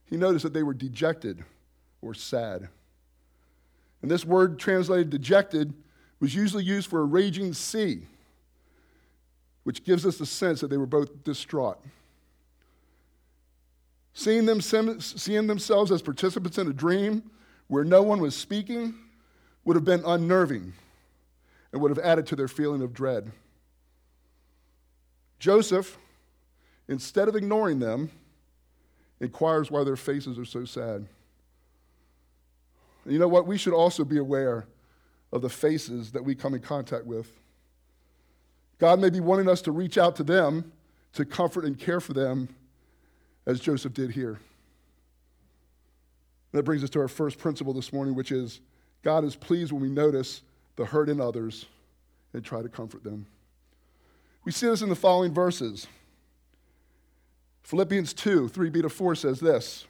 he 0.07 0.17
noticed 0.17 0.43
that 0.43 0.53
they 0.53 0.65
were 0.65 0.75
dejected 0.75 1.45
or 2.03 2.15
sad. 2.15 2.69
And 4.03 4.11
this 4.11 4.25
word 4.25 4.59
translated 4.59 5.11
dejected 5.11 5.73
was 6.21 6.35
usually 6.35 6.65
used 6.65 6.89
for 6.89 7.01
a 7.01 7.05
raging 7.05 7.53
sea, 7.53 8.03
which 9.65 9.85
gives 9.85 10.07
us 10.07 10.17
the 10.19 10.27
sense 10.27 10.61
that 10.61 10.69
they 10.69 10.77
were 10.77 10.87
both 10.87 11.25
distraught. 11.25 11.79
Seeing, 14.15 14.47
them, 14.47 14.61
seeing 14.61 15.47
themselves 15.47 15.93
as 15.93 16.01
participants 16.01 16.57
in 16.57 16.69
a 16.69 16.73
dream 16.73 17.31
where 17.69 17.85
no 17.85 18.03
one 18.03 18.21
was 18.21 18.35
speaking 18.35 18.95
would 19.65 19.77
have 19.77 19.85
been 19.85 20.03
unnerving 20.07 20.73
and 21.73 21.83
would 21.83 21.91
have 21.91 21.99
added 21.99 22.27
to 22.29 22.37
their 22.37 22.49
feeling 22.49 22.81
of 22.81 22.95
dread. 22.95 23.31
Joseph, 25.39 25.99
instead 26.89 27.29
of 27.29 27.37
ignoring 27.37 27.79
them, 27.79 28.11
inquires 29.21 29.71
why 29.71 29.85
their 29.85 29.97
faces 29.97 30.39
are 30.39 30.45
so 30.45 30.65
sad. 30.65 31.07
And 33.07 33.13
you 33.13 33.21
know 33.21 33.29
what? 33.29 33.47
We 33.47 33.57
should 33.57 33.73
also 33.73 34.05
be 34.05 34.19
aware 34.19 34.67
of 35.33 35.41
the 35.41 35.49
faces 35.49 36.11
that 36.11 36.25
we 36.25 36.35
come 36.35 36.55
in 36.55 36.61
contact 36.61 37.07
with. 37.07 37.31
God 38.81 38.99
may 38.99 39.11
be 39.11 39.21
wanting 39.21 39.49
us 39.49 39.63
to 39.63 39.71
reach 39.71 39.97
out 39.97 40.17
to 40.17 40.25
them 40.25 40.73
to 41.13 41.25
comfort 41.25 41.65
and 41.65 41.79
care 41.79 42.01
for 42.01 42.15
them 42.15 42.49
as 43.47 43.61
Joseph 43.61 43.95
did 43.95 44.11
here. 44.11 44.41
That 46.51 46.65
brings 46.65 46.83
us 46.83 46.91
to 46.91 47.01
our 47.01 47.07
first 47.07 47.39
principle 47.39 47.73
this 47.73 47.93
morning, 47.93 48.17
which 48.17 48.33
is 48.33 48.61
God 49.05 49.23
is 49.23 49.37
pleased 49.37 49.71
when 49.71 49.83
we 49.83 49.89
notice 49.89 50.43
the 50.75 50.85
hurt 50.85 51.09
in 51.09 51.21
others 51.21 51.67
and 52.33 52.45
try 52.45 52.61
to 52.61 52.69
comfort 52.69 53.05
them. 53.05 53.27
We 54.45 54.51
see 54.51 54.67
this 54.67 54.83
in 54.83 54.89
the 54.89 54.97
following 54.97 55.33
verses. 55.33 55.87
Philippians 57.63 58.15
2 58.15 58.49
3b 58.49 58.83
to 58.83 58.89
4 58.89 59.15
says 59.15 59.39
this 59.39 59.87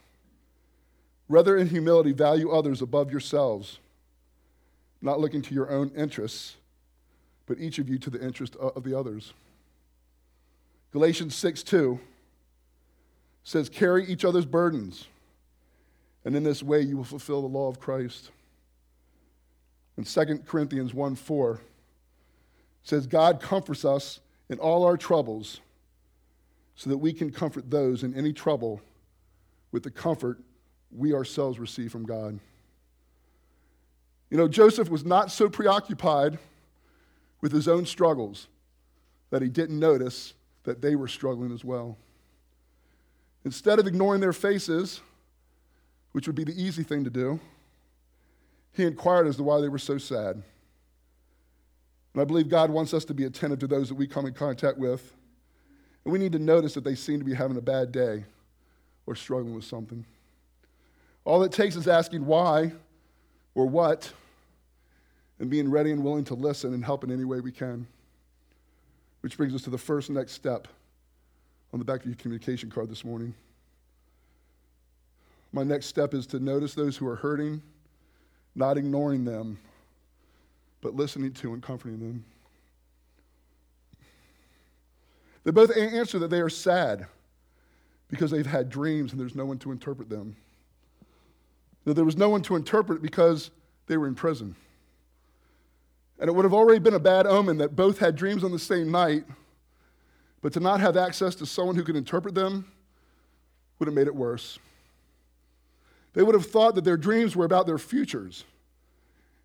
Rather, 1.28 1.56
in 1.56 1.68
humility, 1.68 2.12
value 2.12 2.50
others 2.50 2.83
above 2.83 3.11
yourselves, 3.11 3.78
not 5.02 5.21
looking 5.21 5.42
to 5.42 5.54
your 5.54 5.71
own 5.71 5.90
interests, 5.97 6.56
but 7.47 7.59
each 7.59 7.78
of 7.78 7.88
you 7.88 7.99
to 7.99 8.11
the 8.11 8.25
interest 8.25 8.56
of 8.56 8.83
the 8.85 8.97
others. 8.97 9.33
Galatians 10.92 11.35
6 11.35 11.62
2 11.64 11.99
says, 13.45 13.68
Carry 13.68 14.06
each 14.06 14.25
other's 14.25 14.47
burdens, 14.47 15.06
and 16.25 16.35
in 16.37 16.42
this 16.42 16.62
way 16.62 16.80
you 16.80 16.97
will 16.97 17.04
fulfill 17.04 17.42
the 17.42 17.49
law 17.49 17.68
of 17.68 17.80
Christ. 17.80 18.30
And 19.97 20.06
2 20.06 20.42
Corinthians 20.47 20.95
1 20.95 21.14
4 21.16 21.61
says, 22.83 23.06
God 23.06 23.40
comforts 23.40 23.85
us 23.85 24.21
in 24.49 24.59
all 24.59 24.85
our 24.85 24.97
troubles 24.97 25.61
so 26.76 26.90
that 26.90 26.99
we 26.99 27.12
can 27.12 27.33
comfort 27.33 27.71
those 27.71 28.02
in 28.02 28.14
any 28.14 28.33
trouble 28.33 28.80
with 29.73 29.83
the 29.83 29.90
comfort 29.90 30.38
we 30.90 31.14
ourselves 31.14 31.59
receive 31.59 31.93
from 31.93 32.05
God. 32.05 32.38
You 34.31 34.37
know, 34.37 34.49
Joseph 34.49 34.88
was 34.88 35.05
not 35.05 35.31
so 35.31 35.49
preoccupied 35.49 36.38
with 37.40 37.52
his 37.52 37.69
own 37.69 37.87
struggles 37.87 38.49
that 39.31 39.43
he 39.43 39.49
didn't 39.49 39.78
notice 39.78 40.35
that 40.64 40.83
they 40.83 40.97
were 40.97 41.09
struggling 41.09 41.52
as 41.52 41.64
well. 41.64 41.97
Instead 43.45 43.78
of 43.78 43.87
ignoring 43.87 44.21
their 44.21 44.33
faces, 44.33 45.00
which 46.12 46.26
would 46.26 46.35
be 46.35 46.45
the 46.45 46.61
easy 46.61 46.83
thing 46.83 47.05
to 47.05 47.11
do, 47.11 47.38
he 48.73 48.85
inquired 48.85 49.26
as 49.26 49.37
to 49.37 49.43
why 49.43 49.61
they 49.61 49.69
were 49.69 49.78
so 49.78 49.99
sad. 49.99 50.43
And 52.12 52.23
I 52.23 52.25
believe 52.25 52.49
God 52.49 52.71
wants 52.71 52.93
us 52.95 53.05
to 53.05 53.14
be 53.14 53.25
attentive 53.25 53.61
to 53.61 53.66
those 53.66 53.88
that 53.88 53.95
we 53.95 54.07
come 54.07 54.26
in 54.26 54.33
contact 54.33 54.78
with 54.78 55.12
and 56.07 56.12
we 56.12 56.21
need 56.21 56.33
to 56.33 56.38
notice 56.38 56.75
that 56.75 56.85
they 56.85 56.95
seem 56.95 57.19
to 57.19 57.25
be 57.25 57.35
having 57.35 57.57
a 57.57 57.61
bad 57.61 57.90
day 57.90 58.25
or 59.07 59.16
struggling 59.16 59.57
with 59.57 59.64
something. 59.64 60.07
All 61.26 61.42
it 61.42 61.50
takes 61.50 61.75
is 61.75 61.88
asking 61.88 62.25
why 62.25 62.73
or 63.56 63.66
what 63.66 64.12
and 65.40 65.50
being 65.50 65.68
ready 65.68 65.90
and 65.90 66.04
willing 66.04 66.25
to 66.26 66.35
listen 66.35 66.73
and 66.73 66.85
help 66.85 67.02
in 67.02 67.11
any 67.11 67.25
way 67.25 67.40
we 67.40 67.50
can. 67.50 67.88
Which 69.23 69.37
brings 69.37 69.52
us 69.52 69.62
to 69.62 69.71
the 69.71 69.76
first 69.76 70.09
next 70.09 70.33
step 70.33 70.68
on 71.73 71.80
the 71.80 71.85
back 71.85 72.00
of 72.00 72.06
your 72.06 72.14
communication 72.14 72.71
card 72.71 72.88
this 72.88 73.04
morning. 73.04 73.35
My 75.52 75.64
next 75.64 75.87
step 75.87 76.14
is 76.14 76.28
to 76.28 76.38
notice 76.38 76.75
those 76.75 76.97
who 76.97 77.09
are 77.09 77.16
hurting, 77.16 77.61
not 78.54 78.78
ignoring 78.78 79.25
them, 79.25 79.59
but 80.80 80.95
listening 80.95 81.33
to 81.33 81.54
and 81.54 81.62
comforting 81.62 81.99
them. 81.99 82.25
They 85.42 85.50
both 85.50 85.76
answer 85.76 86.21
that 86.21 86.30
they 86.30 86.40
are 86.40 86.49
sad 86.49 87.06
because 88.09 88.30
they've 88.30 88.47
had 88.47 88.68
dreams 88.68 89.11
and 89.11 89.21
there's 89.21 89.35
no 89.35 89.45
one 89.45 89.59
to 89.59 89.73
interpret 89.73 90.09
them. 90.09 90.37
That 91.87 91.95
there 91.95 92.05
was 92.05 92.16
no 92.16 92.28
one 92.28 92.43
to 92.43 92.57
interpret 92.57 93.00
because 93.00 93.50
they 93.87 93.97
were 93.97 94.07
in 94.07 94.14
prison. 94.14 94.55
And 96.19 96.28
it 96.28 96.33
would 96.33 96.45
have 96.45 96.52
already 96.52 96.81
been 96.81 96.95
a 96.95 97.00
bad 97.00 97.26
omen 97.26 97.59
that 97.59 97.76
both 97.76 97.99
had 97.99 98.16
dreams 98.16 98.43
on 98.43 98.50
the 98.50 98.59
same 98.59 98.90
night, 98.90 99.25
but 100.43 100.52
to 100.55 100.61
not 100.61 100.81
have 100.81 100.97
access 100.97 101.35
to 101.37 101.47
someone 101.47 101.76
who 101.76 101.85
could 101.85 101.97
interpret 101.97 102.35
them 102.35 102.71
would 103.78 103.87
have 103.87 103.95
made 103.95 104.09
it 104.09 104.14
worse. 104.14 104.59
They 106.12 106.23
would 106.23 106.35
have 106.35 106.47
thought 106.47 106.75
that 106.75 106.85
their 106.85 106.97
dreams 106.97 107.37
were 107.37 107.45
about 107.45 107.66
their 107.66 107.78
futures, 107.78 108.45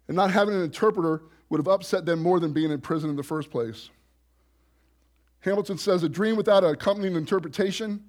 and 0.07 0.17
not 0.17 0.31
having 0.31 0.55
an 0.55 0.61
interpreter 0.61 1.21
would 1.49 1.59
have 1.59 1.67
upset 1.67 2.05
them 2.05 2.23
more 2.23 2.39
than 2.39 2.53
being 2.53 2.71
in 2.71 2.81
prison 2.81 3.09
in 3.09 3.15
the 3.15 3.23
first 3.23 3.51
place. 3.51 3.89
Hamilton 5.41 5.77
says 5.77 6.01
a 6.03 6.09
dream 6.09 6.35
without 6.35 6.63
an 6.63 6.71
accompanying 6.71 7.15
interpretation 7.15 8.03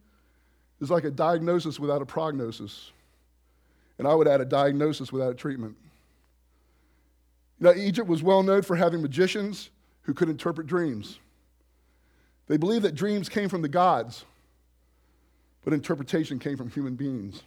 is 0.81 0.91
like 0.91 1.05
a 1.05 1.11
diagnosis 1.11 1.79
without 1.79 2.01
a 2.01 2.07
prognosis. 2.07 2.93
And 4.03 4.09
I 4.09 4.17
would 4.17 4.27
add 4.27 4.41
a 4.41 4.45
diagnosis 4.45 5.13
without 5.13 5.31
a 5.31 5.35
treatment. 5.35 5.77
Now, 7.61 7.73
Egypt 7.73 8.09
was 8.09 8.21
well 8.21 8.43
known 8.43 8.63
for 8.63 8.75
having 8.75 9.01
magicians 9.01 9.71
who 10.01 10.13
could 10.13 10.29
interpret 10.29 10.67
dreams. 10.67 11.21
They 12.49 12.57
believed 12.57 12.85
that 12.85 12.97
dreams 12.97 13.29
came 13.29 13.49
from 13.49 13.63
the 13.63 13.69
gods, 13.69 14.25
but 15.63 15.73
interpretation 15.73 16.41
came 16.41 16.57
from 16.57 16.69
human 16.69 16.97
beings. 16.97 17.45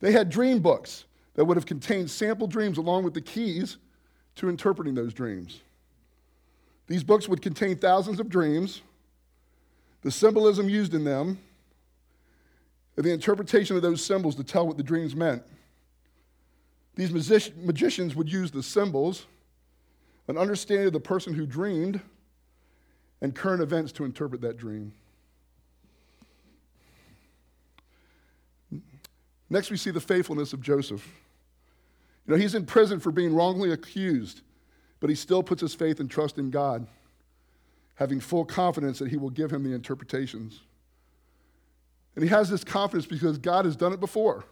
They 0.00 0.10
had 0.10 0.30
dream 0.30 0.58
books 0.58 1.04
that 1.34 1.44
would 1.44 1.56
have 1.56 1.64
contained 1.64 2.10
sample 2.10 2.48
dreams 2.48 2.76
along 2.76 3.04
with 3.04 3.14
the 3.14 3.20
keys 3.20 3.76
to 4.34 4.48
interpreting 4.48 4.96
those 4.96 5.14
dreams. 5.14 5.60
These 6.88 7.04
books 7.04 7.28
would 7.28 7.40
contain 7.40 7.76
thousands 7.76 8.18
of 8.18 8.28
dreams, 8.28 8.82
the 10.02 10.10
symbolism 10.10 10.68
used 10.68 10.92
in 10.92 11.04
them, 11.04 11.38
the 12.96 13.12
interpretation 13.12 13.76
of 13.76 13.82
those 13.82 14.04
symbols 14.04 14.34
to 14.36 14.44
tell 14.44 14.66
what 14.66 14.76
the 14.76 14.82
dreams 14.82 15.16
meant. 15.16 15.42
These 16.96 17.12
magic- 17.12 17.56
magicians 17.56 18.14
would 18.14 18.30
use 18.30 18.50
the 18.50 18.62
symbols, 18.62 19.26
an 20.28 20.36
understanding 20.36 20.88
of 20.88 20.92
the 20.92 21.00
person 21.00 21.32
who 21.32 21.46
dreamed, 21.46 22.00
and 23.20 23.34
current 23.34 23.62
events 23.62 23.92
to 23.92 24.04
interpret 24.04 24.40
that 24.40 24.56
dream. 24.56 24.92
Next, 29.48 29.70
we 29.70 29.76
see 29.76 29.90
the 29.90 30.00
faithfulness 30.00 30.52
of 30.52 30.60
Joseph. 30.60 31.06
You 32.26 32.34
know, 32.34 32.40
he's 32.40 32.54
in 32.54 32.64
prison 32.66 33.00
for 33.00 33.10
being 33.10 33.34
wrongly 33.34 33.72
accused, 33.72 34.42
but 35.00 35.10
he 35.10 35.16
still 35.16 35.42
puts 35.42 35.60
his 35.60 35.74
faith 35.74 35.98
and 36.00 36.08
trust 36.08 36.38
in 36.38 36.50
God, 36.50 36.86
having 37.96 38.20
full 38.20 38.44
confidence 38.44 38.98
that 39.00 39.08
he 39.08 39.16
will 39.16 39.30
give 39.30 39.50
him 39.50 39.64
the 39.64 39.74
interpretations. 39.74 40.60
And 42.14 42.24
he 42.24 42.30
has 42.30 42.50
this 42.50 42.64
confidence 42.64 43.06
because 43.06 43.38
God 43.38 43.64
has 43.64 43.76
done 43.76 43.92
it 43.92 44.00
before. 44.00 44.44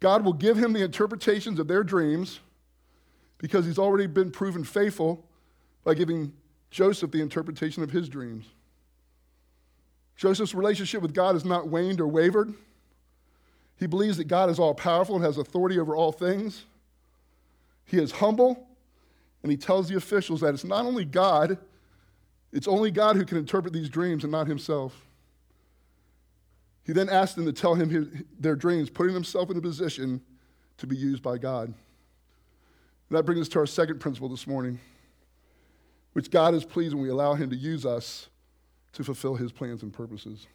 God 0.00 0.24
will 0.24 0.32
give 0.32 0.56
him 0.56 0.72
the 0.72 0.82
interpretations 0.82 1.58
of 1.58 1.68
their 1.68 1.84
dreams 1.84 2.40
because 3.38 3.64
he's 3.64 3.78
already 3.78 4.06
been 4.06 4.30
proven 4.30 4.64
faithful 4.64 5.24
by 5.84 5.94
giving 5.94 6.32
Joseph 6.70 7.10
the 7.10 7.20
interpretation 7.20 7.82
of 7.82 7.90
his 7.90 8.08
dreams. 8.08 8.46
Joseph's 10.16 10.54
relationship 10.54 11.02
with 11.02 11.14
God 11.14 11.34
has 11.34 11.44
not 11.44 11.68
waned 11.68 12.00
or 12.00 12.06
wavered. 12.06 12.54
He 13.78 13.86
believes 13.86 14.16
that 14.16 14.28
God 14.28 14.50
is 14.50 14.58
all 14.58 14.74
powerful 14.74 15.16
and 15.16 15.24
has 15.24 15.38
authority 15.38 15.78
over 15.78 15.96
all 15.96 16.12
things. 16.12 16.64
He 17.84 17.98
is 17.98 18.12
humble, 18.12 18.66
and 19.42 19.50
he 19.50 19.58
tells 19.58 19.88
the 19.88 19.96
officials 19.96 20.40
that 20.40 20.54
it's 20.54 20.64
not 20.64 20.84
only 20.84 21.04
God, 21.04 21.58
it's 22.52 22.68
only 22.68 22.90
God 22.90 23.16
who 23.16 23.24
can 23.24 23.38
interpret 23.38 23.72
these 23.72 23.88
dreams 23.88 24.22
and 24.22 24.30
not 24.30 24.46
himself. 24.46 24.94
He 26.84 26.92
then 26.92 27.08
asks 27.08 27.34
them 27.34 27.46
to 27.46 27.52
tell 27.52 27.74
him 27.74 27.88
his, 27.90 28.08
their 28.38 28.56
dreams, 28.56 28.90
putting 28.90 29.14
himself 29.14 29.50
in 29.50 29.56
a 29.56 29.60
position 29.60 30.20
to 30.78 30.86
be 30.86 30.96
used 30.96 31.22
by 31.22 31.38
God. 31.38 31.68
And 31.68 33.18
that 33.18 33.24
brings 33.24 33.42
us 33.42 33.48
to 33.50 33.58
our 33.60 33.66
second 33.66 34.00
principle 34.00 34.28
this 34.28 34.46
morning, 34.46 34.80
which 36.12 36.30
God 36.30 36.54
is 36.54 36.64
pleased 36.64 36.94
when 36.94 37.02
we 37.02 37.10
allow 37.10 37.34
him 37.34 37.50
to 37.50 37.56
use 37.56 37.86
us 37.86 38.28
to 38.94 39.04
fulfill 39.04 39.36
his 39.36 39.52
plans 39.52 39.82
and 39.82 39.92
purposes. 39.92 40.46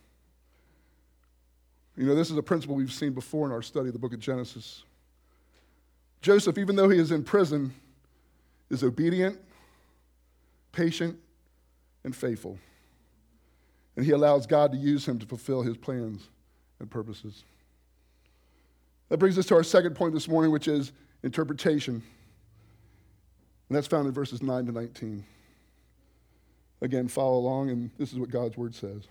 You 1.96 2.06
know, 2.06 2.14
this 2.14 2.30
is 2.30 2.38
a 2.38 2.44
principle 2.44 2.76
we've 2.76 2.92
seen 2.92 3.14
before 3.14 3.48
in 3.48 3.52
our 3.52 3.62
study 3.64 3.88
of 3.88 3.94
the 3.94 4.00
book 4.00 4.14
of 4.14 4.20
Genesis. 4.20 4.84
Joseph, 6.22 6.58
even 6.58 6.76
though 6.76 6.90
he 6.90 7.00
is 7.00 7.12
in 7.12 7.24
prison, 7.24 7.74
is 8.70 8.84
obedient, 8.84 9.40
patient, 10.72 11.18
and 12.04 12.16
faithful. 12.16 12.60
And 13.98 14.06
he 14.06 14.12
allows 14.12 14.46
God 14.46 14.72
to 14.72 14.78
use 14.78 15.08
him 15.08 15.18
to 15.20 15.26
fulfill 15.26 15.64
his 15.64 15.76
plans 15.76 16.30
and 16.80 16.90
purposes. 16.90 17.44
That 19.10 19.18
brings 19.18 19.38
us 19.40 19.48
to 19.48 19.56
our 19.56 19.64
second 19.64 19.96
point 19.96 20.14
this 20.14 20.28
morning, 20.28 20.52
which 20.52 20.68
is 20.68 20.92
interpretation. 21.24 22.04
And 23.68 23.76
that's 23.76 23.88
found 23.88 24.08
in 24.08 24.14
verses 24.14 24.44
9 24.44 24.68
to 24.68 24.72
19. 24.72 25.26
Again, 26.82 27.08
follow 27.08 27.40
along, 27.40 27.72
and 27.72 27.90
this 27.98 28.14
is 28.14 28.20
what 28.20 28.30
God's 28.30 28.56
word 28.56 28.76
says. 28.76 29.08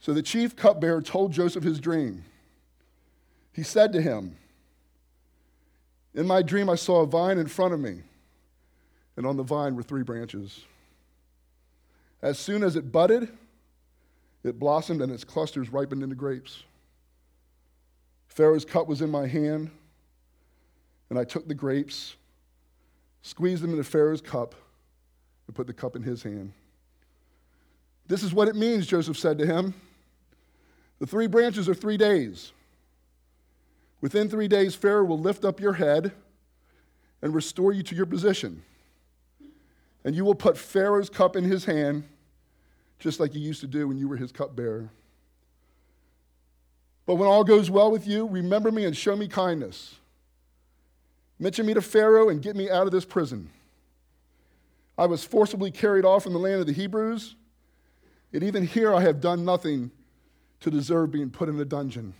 So 0.00 0.12
the 0.12 0.22
chief 0.22 0.56
cupbearer 0.56 1.02
told 1.02 1.30
Joseph 1.30 1.62
his 1.62 1.78
dream. 1.78 2.24
He 3.52 3.62
said 3.62 3.92
to 3.92 4.02
him, 4.02 4.36
In 6.14 6.26
my 6.26 6.42
dream, 6.42 6.68
I 6.68 6.74
saw 6.74 7.02
a 7.02 7.06
vine 7.06 7.38
in 7.38 7.46
front 7.46 7.74
of 7.74 7.78
me, 7.78 8.00
and 9.16 9.24
on 9.24 9.36
the 9.36 9.44
vine 9.44 9.76
were 9.76 9.84
three 9.84 10.02
branches. 10.02 10.64
As 12.22 12.38
soon 12.38 12.62
as 12.62 12.76
it 12.76 12.92
budded, 12.92 13.28
it 14.44 14.58
blossomed, 14.58 15.02
and 15.02 15.12
its 15.12 15.24
clusters 15.24 15.70
ripened 15.70 16.02
into 16.02 16.14
grapes. 16.14 16.62
Pharaoh's 18.28 18.64
cup 18.64 18.86
was 18.86 19.02
in 19.02 19.10
my 19.10 19.26
hand, 19.26 19.70
and 21.10 21.18
I 21.18 21.24
took 21.24 21.46
the 21.46 21.54
grapes, 21.54 22.16
squeezed 23.22 23.62
them 23.62 23.72
into 23.72 23.84
Pharaoh's 23.84 24.20
cup, 24.20 24.54
and 25.46 25.54
put 25.54 25.66
the 25.66 25.72
cup 25.72 25.96
in 25.96 26.02
his 26.02 26.22
hand. 26.22 26.52
This 28.06 28.22
is 28.22 28.32
what 28.32 28.48
it 28.48 28.56
means, 28.56 28.86
Joseph 28.86 29.18
said 29.18 29.38
to 29.38 29.46
him. 29.46 29.74
The 30.98 31.06
three 31.06 31.26
branches 31.26 31.68
are 31.68 31.74
three 31.74 31.96
days. 31.96 32.52
Within 34.00 34.28
three 34.28 34.48
days, 34.48 34.74
Pharaoh 34.74 35.04
will 35.04 35.18
lift 35.18 35.44
up 35.44 35.60
your 35.60 35.74
head 35.74 36.12
and 37.20 37.34
restore 37.34 37.72
you 37.72 37.82
to 37.84 37.94
your 37.94 38.06
position. 38.06 38.62
And 40.04 40.16
you 40.16 40.24
will 40.24 40.34
put 40.34 40.56
Pharaoh's 40.56 41.08
cup 41.08 41.36
in 41.36 41.44
his 41.44 41.64
hand, 41.64 42.04
just 43.02 43.18
like 43.18 43.34
you 43.34 43.40
used 43.40 43.60
to 43.60 43.66
do 43.66 43.88
when 43.88 43.98
you 43.98 44.06
were 44.06 44.16
his 44.16 44.30
cupbearer. 44.30 44.88
But 47.04 47.16
when 47.16 47.28
all 47.28 47.42
goes 47.42 47.68
well 47.68 47.90
with 47.90 48.06
you, 48.06 48.28
remember 48.28 48.70
me 48.70 48.84
and 48.84 48.96
show 48.96 49.16
me 49.16 49.26
kindness. 49.26 49.96
Mention 51.36 51.66
me 51.66 51.74
to 51.74 51.82
Pharaoh 51.82 52.28
and 52.28 52.40
get 52.40 52.54
me 52.54 52.70
out 52.70 52.86
of 52.86 52.92
this 52.92 53.04
prison. 53.04 53.50
I 54.96 55.06
was 55.06 55.24
forcibly 55.24 55.72
carried 55.72 56.04
off 56.04 56.22
from 56.22 56.32
the 56.32 56.38
land 56.38 56.60
of 56.60 56.68
the 56.68 56.72
Hebrews, 56.72 57.34
and 58.32 58.44
even 58.44 58.64
here 58.64 58.94
I 58.94 59.00
have 59.00 59.20
done 59.20 59.44
nothing 59.44 59.90
to 60.60 60.70
deserve 60.70 61.10
being 61.10 61.30
put 61.30 61.48
in 61.48 61.58
a 61.58 61.64
dungeon. 61.64 62.14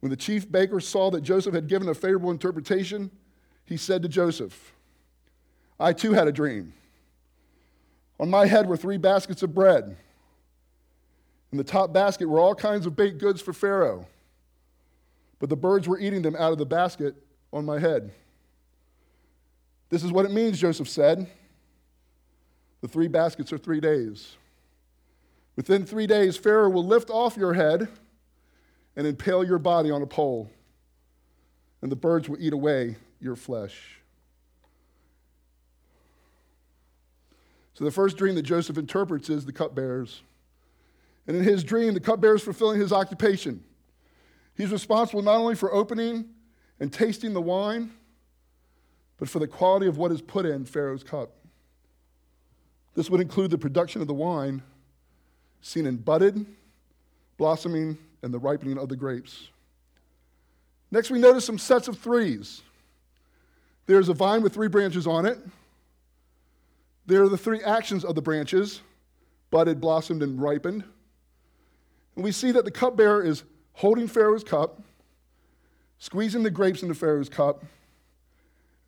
When 0.00 0.10
the 0.10 0.16
chief 0.16 0.50
baker 0.50 0.80
saw 0.80 1.12
that 1.12 1.20
Joseph 1.20 1.54
had 1.54 1.68
given 1.68 1.88
a 1.88 1.94
favorable 1.94 2.32
interpretation, 2.32 3.12
he 3.64 3.76
said 3.76 4.02
to 4.02 4.08
Joseph, 4.08 4.74
I 5.78 5.92
too 5.92 6.14
had 6.14 6.26
a 6.26 6.32
dream. 6.32 6.72
On 8.20 8.30
my 8.30 8.46
head 8.46 8.68
were 8.68 8.76
three 8.76 8.96
baskets 8.96 9.42
of 9.42 9.54
bread. 9.54 9.96
In 11.52 11.58
the 11.58 11.64
top 11.64 11.92
basket 11.92 12.28
were 12.28 12.40
all 12.40 12.54
kinds 12.54 12.86
of 12.86 12.96
baked 12.96 13.18
goods 13.18 13.40
for 13.40 13.52
Pharaoh, 13.52 14.06
but 15.38 15.48
the 15.48 15.56
birds 15.56 15.86
were 15.86 15.98
eating 15.98 16.22
them 16.22 16.36
out 16.36 16.52
of 16.52 16.58
the 16.58 16.66
basket 16.66 17.14
on 17.52 17.64
my 17.64 17.78
head. 17.78 18.12
This 19.88 20.02
is 20.02 20.10
what 20.10 20.24
it 20.24 20.32
means, 20.32 20.58
Joseph 20.58 20.88
said. 20.88 21.28
The 22.80 22.88
three 22.88 23.08
baskets 23.08 23.52
are 23.52 23.58
three 23.58 23.80
days. 23.80 24.36
Within 25.56 25.86
three 25.86 26.06
days, 26.06 26.36
Pharaoh 26.36 26.70
will 26.70 26.84
lift 26.84 27.10
off 27.10 27.36
your 27.36 27.54
head 27.54 27.88
and 28.96 29.06
impale 29.06 29.44
your 29.44 29.58
body 29.58 29.90
on 29.90 30.02
a 30.02 30.06
pole, 30.06 30.50
and 31.82 31.92
the 31.92 31.96
birds 31.96 32.28
will 32.28 32.40
eat 32.40 32.52
away 32.52 32.96
your 33.20 33.36
flesh. 33.36 34.00
So, 37.74 37.84
the 37.84 37.90
first 37.90 38.16
dream 38.16 38.36
that 38.36 38.42
Joseph 38.42 38.78
interprets 38.78 39.28
is 39.28 39.44
the 39.44 39.52
cupbearers. 39.52 40.22
And 41.26 41.36
in 41.36 41.42
his 41.42 41.64
dream, 41.64 41.94
the 41.94 42.00
cupbearer 42.00 42.36
is 42.36 42.42
fulfilling 42.42 42.80
his 42.80 42.92
occupation. 42.92 43.62
He's 44.56 44.70
responsible 44.70 45.22
not 45.22 45.36
only 45.36 45.56
for 45.56 45.72
opening 45.72 46.26
and 46.78 46.92
tasting 46.92 47.32
the 47.32 47.40
wine, 47.40 47.90
but 49.18 49.28
for 49.28 49.38
the 49.38 49.48
quality 49.48 49.86
of 49.86 49.96
what 49.96 50.12
is 50.12 50.22
put 50.22 50.46
in 50.46 50.64
Pharaoh's 50.64 51.02
cup. 51.02 51.30
This 52.94 53.10
would 53.10 53.20
include 53.20 53.50
the 53.50 53.58
production 53.58 54.00
of 54.00 54.06
the 54.06 54.14
wine 54.14 54.62
seen 55.60 55.86
in 55.86 55.96
budded, 55.96 56.44
blossoming, 57.38 57.98
and 58.22 58.32
the 58.32 58.38
ripening 58.38 58.78
of 58.78 58.88
the 58.88 58.96
grapes. 58.96 59.48
Next, 60.90 61.10
we 61.10 61.18
notice 61.18 61.44
some 61.44 61.58
sets 61.58 61.88
of 61.88 61.98
threes. 61.98 62.62
There's 63.86 64.08
a 64.08 64.14
vine 64.14 64.42
with 64.42 64.54
three 64.54 64.68
branches 64.68 65.06
on 65.06 65.26
it. 65.26 65.38
There 67.06 67.22
are 67.22 67.28
the 67.28 67.38
three 67.38 67.62
actions 67.62 68.04
of 68.04 68.14
the 68.14 68.22
branches 68.22 68.80
budded, 69.50 69.80
blossomed, 69.80 70.22
and 70.22 70.40
ripened. 70.40 70.84
And 72.16 72.24
we 72.24 72.32
see 72.32 72.50
that 72.52 72.64
the 72.64 72.70
cupbearer 72.70 73.22
is 73.22 73.44
holding 73.74 74.08
Pharaoh's 74.08 74.42
cup, 74.42 74.82
squeezing 75.98 76.42
the 76.42 76.50
grapes 76.50 76.82
into 76.82 76.94
Pharaoh's 76.94 77.28
cup, 77.28 77.64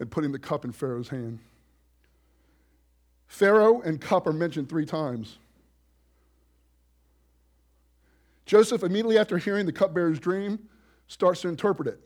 and 0.01 0.11
putting 0.11 0.33
the 0.33 0.39
cup 0.39 0.65
in 0.65 0.73
Pharaoh's 0.73 1.09
hand. 1.09 1.39
Pharaoh 3.27 3.81
and 3.81 4.01
cup 4.01 4.27
are 4.27 4.33
mentioned 4.33 4.69
three 4.69 4.87
times. 4.87 5.39
Joseph, 8.45 8.83
immediately 8.83 9.19
after 9.19 9.39
hearing 9.39 9.67
the 9.67 9.73
cupbearer's 9.73 10.21
dream, 10.21 10.69
starts 11.09 11.41
to 11.43 11.49
interpret 11.49 11.89
it. 11.89 12.01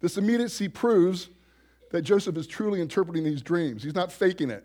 This 0.00 0.16
immediacy 0.16 0.68
proves 0.68 1.30
that 1.90 2.02
Joseph 2.02 2.36
is 2.36 2.46
truly 2.46 2.80
interpreting 2.80 3.24
these 3.24 3.42
dreams. 3.42 3.82
He's 3.82 3.94
not 3.94 4.12
faking 4.12 4.50
it. 4.50 4.64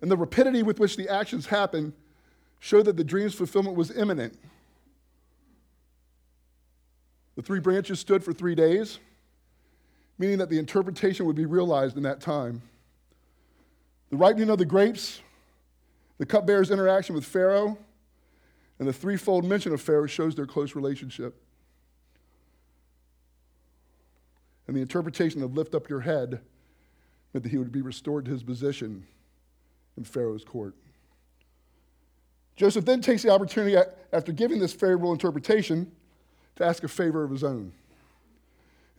And 0.00 0.10
the 0.10 0.16
rapidity 0.16 0.62
with 0.62 0.80
which 0.80 0.96
the 0.96 1.08
actions 1.08 1.46
happened 1.46 1.92
show 2.58 2.82
that 2.82 2.96
the 2.96 3.04
dream's 3.04 3.34
fulfillment 3.34 3.76
was 3.76 3.90
imminent. 3.90 4.38
The 7.36 7.42
three 7.42 7.60
branches 7.60 8.00
stood 8.00 8.22
for 8.22 8.32
three 8.32 8.54
days, 8.54 8.98
meaning 10.18 10.38
that 10.38 10.50
the 10.50 10.58
interpretation 10.58 11.26
would 11.26 11.36
be 11.36 11.46
realized 11.46 11.96
in 11.96 12.02
that 12.02 12.20
time. 12.20 12.62
The 14.10 14.16
ripening 14.16 14.50
of 14.50 14.58
the 14.58 14.64
grapes, 14.64 15.20
the 16.18 16.26
cupbearer's 16.26 16.70
interaction 16.70 17.14
with 17.14 17.24
Pharaoh, 17.24 17.78
and 18.78 18.88
the 18.88 18.92
threefold 18.92 19.44
mention 19.44 19.72
of 19.72 19.80
Pharaoh 19.80 20.06
shows 20.06 20.34
their 20.34 20.46
close 20.46 20.74
relationship. 20.74 21.40
And 24.66 24.76
the 24.76 24.80
interpretation 24.80 25.42
of 25.42 25.56
lift 25.56 25.74
up 25.74 25.88
your 25.88 26.00
head 26.00 26.40
meant 27.32 27.44
that 27.44 27.50
he 27.50 27.58
would 27.58 27.72
be 27.72 27.82
restored 27.82 28.24
to 28.26 28.30
his 28.30 28.42
position 28.42 29.06
in 30.00 30.04
Pharaoh's 30.04 30.44
court. 30.44 30.74
Joseph 32.56 32.84
then 32.84 33.00
takes 33.00 33.22
the 33.22 33.28
opportunity, 33.30 33.76
after 34.12 34.32
giving 34.32 34.58
this 34.58 34.72
favorable 34.72 35.12
interpretation, 35.12 35.92
to 36.56 36.64
ask 36.64 36.82
a 36.82 36.88
favor 36.88 37.22
of 37.22 37.30
his 37.30 37.44
own. 37.44 37.72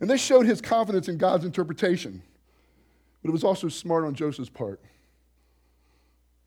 And 0.00 0.08
this 0.08 0.20
showed 0.20 0.46
his 0.46 0.60
confidence 0.60 1.08
in 1.08 1.18
God's 1.18 1.44
interpretation. 1.44 2.22
But 3.22 3.28
it 3.28 3.32
was 3.32 3.44
also 3.44 3.68
smart 3.68 4.04
on 4.04 4.14
Joseph's 4.14 4.48
part. 4.48 4.80
You 4.82 4.88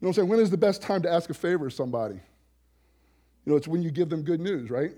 know 0.01 0.07
what 0.07 0.09
I'm 0.09 0.13
saying? 0.13 0.29
When 0.29 0.39
is 0.39 0.49
the 0.49 0.57
best 0.57 0.81
time 0.81 1.01
to 1.03 1.11
ask 1.11 1.29
a 1.29 1.33
favor 1.33 1.67
of 1.67 1.73
somebody? 1.73 2.15
You 2.15 3.51
know, 3.51 3.55
it's 3.55 3.67
when 3.67 3.81
you 3.81 3.91
give 3.91 4.09
them 4.09 4.23
good 4.23 4.41
news, 4.41 4.69
right? 4.69 4.91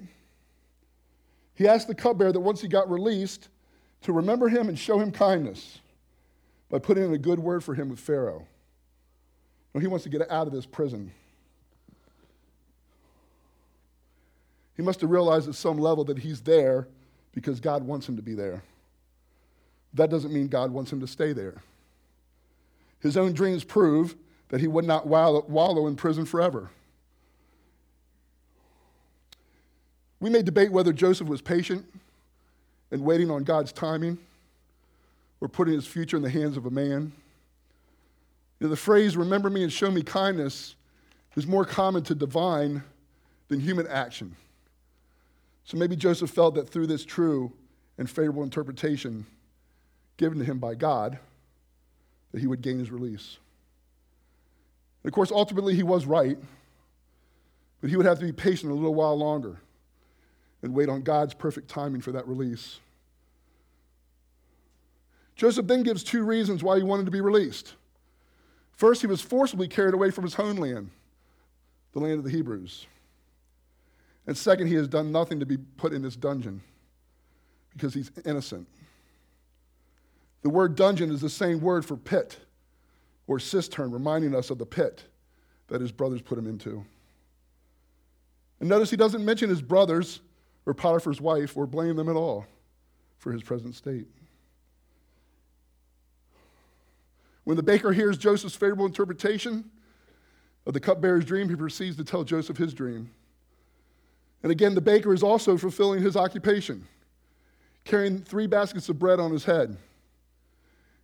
He 1.56 1.68
asked 1.68 1.88
the 1.88 1.96
cupbearer 1.96 2.32
that 2.32 2.40
once 2.40 2.62
he 2.62 2.68
got 2.68 2.90
released 2.90 3.50
to 4.02 4.14
remember 4.14 4.50
him 4.50 4.70
and 4.70 4.78
show 4.78 5.00
him 5.00 5.12
kindness 5.12 5.80
by 6.70 6.80
putting 6.80 7.04
in 7.04 7.14
a 7.14 7.18
good 7.18 7.40
word 7.40 7.64
for 7.64 7.74
him 7.74 7.90
with 7.90 8.00
Pharaoh. 8.00 8.46
Know, 9.78 9.82
he 9.82 9.88
wants 9.88 10.06
to 10.06 10.10
get 10.10 10.32
out 10.32 10.48
of 10.48 10.54
this 10.54 10.66
prison. 10.66 11.12
He 14.76 14.82
must 14.82 15.02
have 15.02 15.12
realized 15.12 15.48
at 15.48 15.54
some 15.54 15.78
level 15.78 16.04
that 16.06 16.18
he's 16.18 16.42
there 16.42 16.88
because 17.32 17.60
God 17.60 17.84
wants 17.84 18.10
him 18.10 18.16
to 18.16 18.24
be 18.24 18.34
there. 18.34 18.64
That 19.94 20.10
doesn't 20.10 20.34
mean 20.34 20.48
God 20.48 20.72
wants 20.72 20.92
him 20.92 21.00
to 21.02 21.06
stay 21.06 21.32
there. 21.32 21.62
His 23.02 23.18
own 23.18 23.34
dreams 23.34 23.64
prove 23.64 24.16
that 24.50 24.62
he 24.62 24.68
would 24.68 24.86
not 24.86 25.06
wallow 25.06 25.86
in 25.86 25.96
prison 25.96 26.26
forever. 26.26 26.72
We 30.20 30.32
may 30.32 30.42
debate 30.42 30.72
whether 30.72 30.92
Joseph 30.92 31.28
was 31.28 31.44
patient 31.44 31.86
and 32.90 33.04
waiting 33.04 33.30
on 33.30 33.44
God's 33.44 33.72
timing 33.72 34.18
or 35.40 35.48
putting 35.48 35.76
his 35.76 35.86
future 35.86 36.18
in 36.18 36.24
the 36.24 36.32
hands 36.32 36.58
of 36.58 36.66
a 36.66 36.72
man. 36.72 37.12
You 38.60 38.66
know, 38.66 38.70
the 38.70 38.76
phrase, 38.76 39.16
remember 39.16 39.50
me 39.50 39.64
and 39.64 39.72
show 39.72 39.92
me 39.92 40.02
kindness, 40.02 40.76
is 41.36 41.46
more 41.46 41.66
common 41.66 42.04
to 42.04 42.16
divine 42.16 42.84
than 43.48 43.60
human 43.60 43.88
action. 43.88 44.36
So 45.64 45.78
maybe 45.78 45.96
Joseph 45.96 46.32
felt 46.32 46.56
that 46.56 46.68
through 46.68 46.88
this 46.88 47.06
true 47.06 47.54
and 47.98 48.10
favorable 48.10 48.44
interpretation 48.44 49.26
given 50.18 50.40
to 50.40 50.46
him 50.46 50.58
by 50.58 50.74
God, 50.74 51.20
that 52.32 52.40
he 52.40 52.48
would 52.48 52.62
gain 52.62 52.80
his 52.80 52.90
release. 52.90 53.38
And 55.04 55.12
of 55.12 55.14
course, 55.14 55.32
ultimately, 55.32 55.76
he 55.76 55.84
was 55.84 56.06
right, 56.06 56.38
but 57.80 57.90
he 57.90 57.96
would 57.96 58.08
have 58.08 58.20
to 58.20 58.26
be 58.26 58.32
patient 58.32 58.72
a 58.72 58.76
little 58.76 58.96
while 58.96 59.16
longer 59.16 59.58
and 60.64 60.74
wait 60.74 60.90
on 60.90 61.04
God's 61.04 61.36
perfect 61.36 61.70
timing 61.70 62.02
for 62.02 62.12
that 62.14 62.28
release. 62.28 62.80
Joseph 65.36 65.68
then 65.68 65.84
gives 65.84 66.04
two 66.04 66.24
reasons 66.24 66.64
why 66.64 66.78
he 66.78 66.84
wanted 66.84 67.06
to 67.06 67.12
be 67.12 67.22
released. 67.22 67.76
First, 68.78 69.02
he 69.02 69.08
was 69.08 69.22
forcibly 69.22 69.68
carried 69.68 69.96
away 69.96 70.12
from 70.12 70.24
his 70.24 70.36
homeland, 70.36 70.92
the 71.94 72.00
land 72.00 72.20
of 72.20 72.24
the 72.24 72.30
Hebrews. 72.30 72.86
And 74.28 74.38
second, 74.38 74.68
he 74.68 74.76
has 74.76 74.88
done 74.88 75.12
nothing 75.12 75.40
to 75.40 75.46
be 75.48 75.58
put 75.58 75.94
in 75.94 76.04
this 76.04 76.16
dungeon 76.16 76.62
because 77.72 77.94
he's 77.94 78.12
innocent. 78.24 78.68
The 80.44 80.50
word 80.50 80.76
dungeon 80.76 81.12
is 81.12 81.22
the 81.22 81.30
same 81.30 81.60
word 81.60 81.86
for 81.86 81.98
pit 81.98 82.38
or 83.26 83.40
cistern, 83.40 83.92
reminding 83.92 84.36
us 84.36 84.52
of 84.52 84.60
the 84.60 84.66
pit 84.66 85.04
that 85.68 85.82
his 85.82 85.92
brothers 85.92 86.22
put 86.22 86.38
him 86.38 86.48
into. 86.48 86.86
And 88.60 88.70
notice 88.70 88.92
he 88.92 88.96
doesn't 88.96 89.26
mention 89.26 89.50
his 89.50 89.62
brothers 89.62 90.22
or 90.68 90.76
Potiphar's 90.76 91.20
wife 91.20 91.58
or 91.58 91.66
blame 91.66 91.96
them 91.96 92.10
at 92.10 92.16
all 92.16 92.46
for 93.18 93.32
his 93.32 93.42
present 93.42 93.74
state. 93.74 94.06
When 97.48 97.56
the 97.56 97.64
baker 97.64 97.94
hears 97.94 98.18
Joseph's 98.18 98.58
favorable 98.58 98.86
interpretation 98.86 99.72
of 100.66 100.74
the 100.74 100.82
cupbearer's 100.82 101.24
dream, 101.24 101.48
he 101.48 101.56
proceeds 101.56 101.96
to 101.96 102.04
tell 102.04 102.26
Joseph 102.26 102.58
his 102.58 102.74
dream. 102.74 103.10
And 104.44 104.52
again, 104.52 104.76
the 104.76 104.82
baker 104.82 105.14
is 105.14 105.24
also 105.24 105.58
fulfilling 105.58 106.02
his 106.02 106.18
occupation, 106.18 106.86
carrying 107.86 108.22
three 108.22 108.48
baskets 108.48 108.90
of 108.90 109.00
bread 109.00 109.22
on 109.22 109.32
his 109.32 109.46
head. 109.46 109.78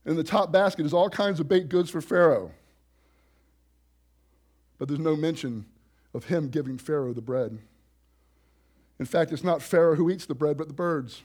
In 0.06 0.18
the 0.18 0.24
top 0.24 0.52
basket 0.52 0.86
is 0.86 0.94
all 0.94 1.10
kinds 1.10 1.40
of 1.40 1.48
baked 1.48 1.70
goods 1.70 1.90
for 1.90 2.02
Pharaoh. 2.02 2.52
But 4.78 4.90
there's 4.90 5.00
no 5.00 5.16
mention 5.16 5.66
of 6.14 6.26
him 6.26 6.50
giving 6.50 6.78
Pharaoh 6.78 7.14
the 7.14 7.22
bread. 7.22 7.58
In 9.00 9.06
fact, 9.06 9.32
it's 9.32 9.46
not 9.46 9.62
Pharaoh 9.62 9.96
who 9.96 10.10
eats 10.10 10.26
the 10.26 10.36
bread, 10.36 10.58
but 10.58 10.68
the 10.68 10.74
birds. 10.74 11.22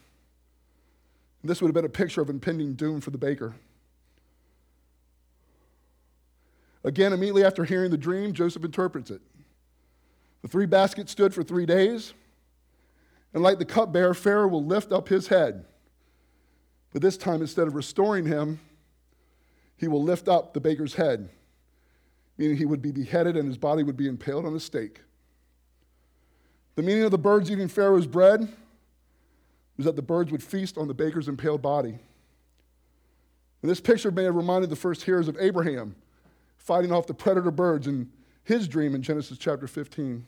And 1.43 1.51
this 1.51 1.61
would 1.61 1.67
have 1.67 1.75
been 1.75 1.85
a 1.85 1.89
picture 1.89 2.21
of 2.21 2.31
impending 2.31 2.75
doom 2.75 3.01
for 3.01 3.11
the 3.11 3.19
baker. 3.19 3.57
Again, 6.85 7.13
immediately 7.13 7.45
after 7.45 7.65
hearing 7.65 7.91
the 7.91 7.99
dream, 7.99 8.33
Joseph 8.33 8.65
interprets 8.65 9.11
it. 9.11 9.21
The 10.43 10.49
three 10.49 10.67
baskets 10.67 11.13
stood 11.13 11.35
for 11.35 11.43
three 11.43 11.67
days, 11.67 12.15
and 13.35 13.43
like 13.43 13.59
the 13.59 13.65
cupbearer, 13.65 14.15
Pharaoh 14.15 14.49
will 14.49 14.65
lift 14.65 14.93
up 14.93 15.09
his 15.09 15.29
head. 15.29 15.65
But 16.93 17.03
this 17.03 17.17
time, 17.17 17.41
instead 17.41 17.67
of 17.67 17.75
restoring 17.75 18.25
him, 18.25 18.61
he 19.77 19.89
will 19.89 20.03
lift 20.03 20.29
up 20.29 20.55
the 20.55 20.61
baker's 20.61 20.95
head, 20.95 21.29
meaning 22.37 22.57
he 22.57 22.65
would 22.65 22.83
be 22.83 22.93
beheaded 22.93 23.37
and 23.37 23.49
his 23.49 23.59
body 23.59 23.83
would 23.83 23.97
be 23.97 24.09
impaled 24.09 24.47
on 24.47 24.55
a 24.55 24.61
stake. 24.61 25.01
The 26.77 26.83
meaning 26.83 27.03
of 27.03 27.11
the 27.11 27.19
birds 27.19 27.51
eating 27.51 27.69
Pharaoh's 27.69 28.07
bread 28.07 28.49
was 29.77 29.85
that 29.85 29.97
the 29.97 30.03
birds 30.03 30.31
would 30.31 30.43
feast 30.43 30.79
on 30.79 30.89
the 30.89 30.95
baker's 30.95 31.29
impaled 31.29 31.63
body. 31.63 31.99
And 33.63 33.71
this 33.71 33.81
picture 33.81 34.11
may 34.11 34.25
have 34.25 34.37
reminded 34.37 34.71
the 34.71 34.77
first 34.77 35.03
hearers 35.03 35.29
of 35.29 35.37
Abraham 35.41 35.97
fighting 36.69 36.93
off 36.93 37.07
the 37.07 37.15
predator 37.15 37.51
birds 37.51 37.87
in 37.87 38.07
his 38.45 38.69
dream 38.69 38.95
in 38.95 39.01
Genesis 39.01 39.39
chapter 39.39 39.67
15. 39.67 40.23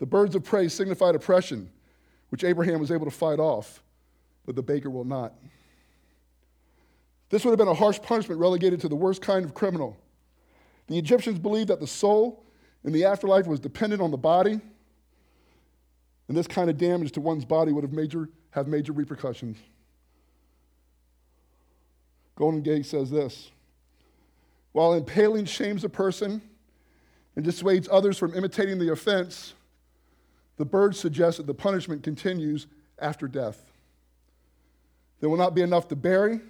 The 0.00 0.06
birds 0.06 0.34
of 0.34 0.42
prey 0.42 0.66
signified 0.66 1.14
oppression, 1.14 1.70
which 2.30 2.42
Abraham 2.42 2.80
was 2.80 2.90
able 2.90 3.04
to 3.04 3.12
fight 3.12 3.38
off, 3.38 3.84
but 4.44 4.56
the 4.56 4.62
baker 4.62 4.90
will 4.90 5.04
not. 5.04 5.34
This 7.30 7.44
would 7.44 7.52
have 7.52 7.58
been 7.58 7.68
a 7.68 7.74
harsh 7.74 8.00
punishment 8.02 8.40
relegated 8.40 8.80
to 8.80 8.88
the 8.88 8.96
worst 8.96 9.22
kind 9.22 9.44
of 9.44 9.54
criminal. 9.54 9.96
The 10.88 10.98
Egyptians 10.98 11.38
believed 11.38 11.68
that 11.68 11.78
the 11.78 11.86
soul 11.86 12.44
in 12.82 12.92
the 12.92 13.04
afterlife 13.04 13.46
was 13.46 13.60
dependent 13.60 14.02
on 14.02 14.10
the 14.10 14.16
body, 14.16 14.60
and 16.26 16.36
this 16.36 16.48
kind 16.48 16.68
of 16.68 16.76
damage 16.76 17.12
to 17.12 17.20
one's 17.20 17.44
body 17.44 17.70
would 17.70 17.84
have 17.84 17.92
major, 17.92 18.30
have 18.50 18.66
major 18.66 18.92
repercussions. 18.92 19.58
Goldingay 22.36 22.84
says 22.84 23.12
this 23.12 23.52
while 24.76 24.92
impaling 24.92 25.46
shames 25.46 25.84
a 25.84 25.88
person 25.88 26.42
and 27.34 27.42
dissuades 27.42 27.88
others 27.90 28.18
from 28.18 28.34
imitating 28.34 28.78
the 28.78 28.92
offense, 28.92 29.54
the 30.58 30.66
bird 30.66 30.94
suggests 30.94 31.38
that 31.38 31.46
the 31.46 31.54
punishment 31.54 32.02
continues 32.02 32.66
after 32.98 33.26
death. 33.26 33.72
There 35.18 35.30
will 35.30 35.38
not 35.38 35.54
be 35.54 35.62
enough 35.62 35.88
to 35.88 35.96
bury, 35.96 36.40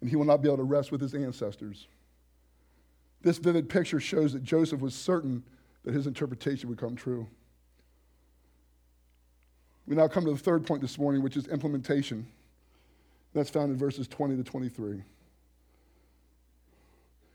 and 0.00 0.08
he 0.08 0.14
will 0.14 0.24
not 0.24 0.42
be 0.42 0.48
able 0.48 0.58
to 0.58 0.62
rest 0.62 0.92
with 0.92 1.00
his 1.00 1.12
ancestors. 1.12 1.88
This 3.20 3.38
vivid 3.38 3.68
picture 3.68 3.98
shows 3.98 4.32
that 4.34 4.44
Joseph 4.44 4.80
was 4.80 4.94
certain 4.94 5.42
that 5.84 5.94
his 5.94 6.06
interpretation 6.06 6.68
would 6.68 6.78
come 6.78 6.94
true. 6.94 7.26
We 9.88 9.96
now 9.96 10.06
come 10.06 10.24
to 10.26 10.30
the 10.30 10.38
third 10.38 10.64
point 10.64 10.82
this 10.82 10.98
morning, 10.98 11.20
which 11.20 11.36
is 11.36 11.48
implementation. 11.48 12.28
That's 13.34 13.50
found 13.50 13.72
in 13.72 13.76
verses 13.76 14.06
20 14.06 14.36
to 14.36 14.44
23. 14.44 15.02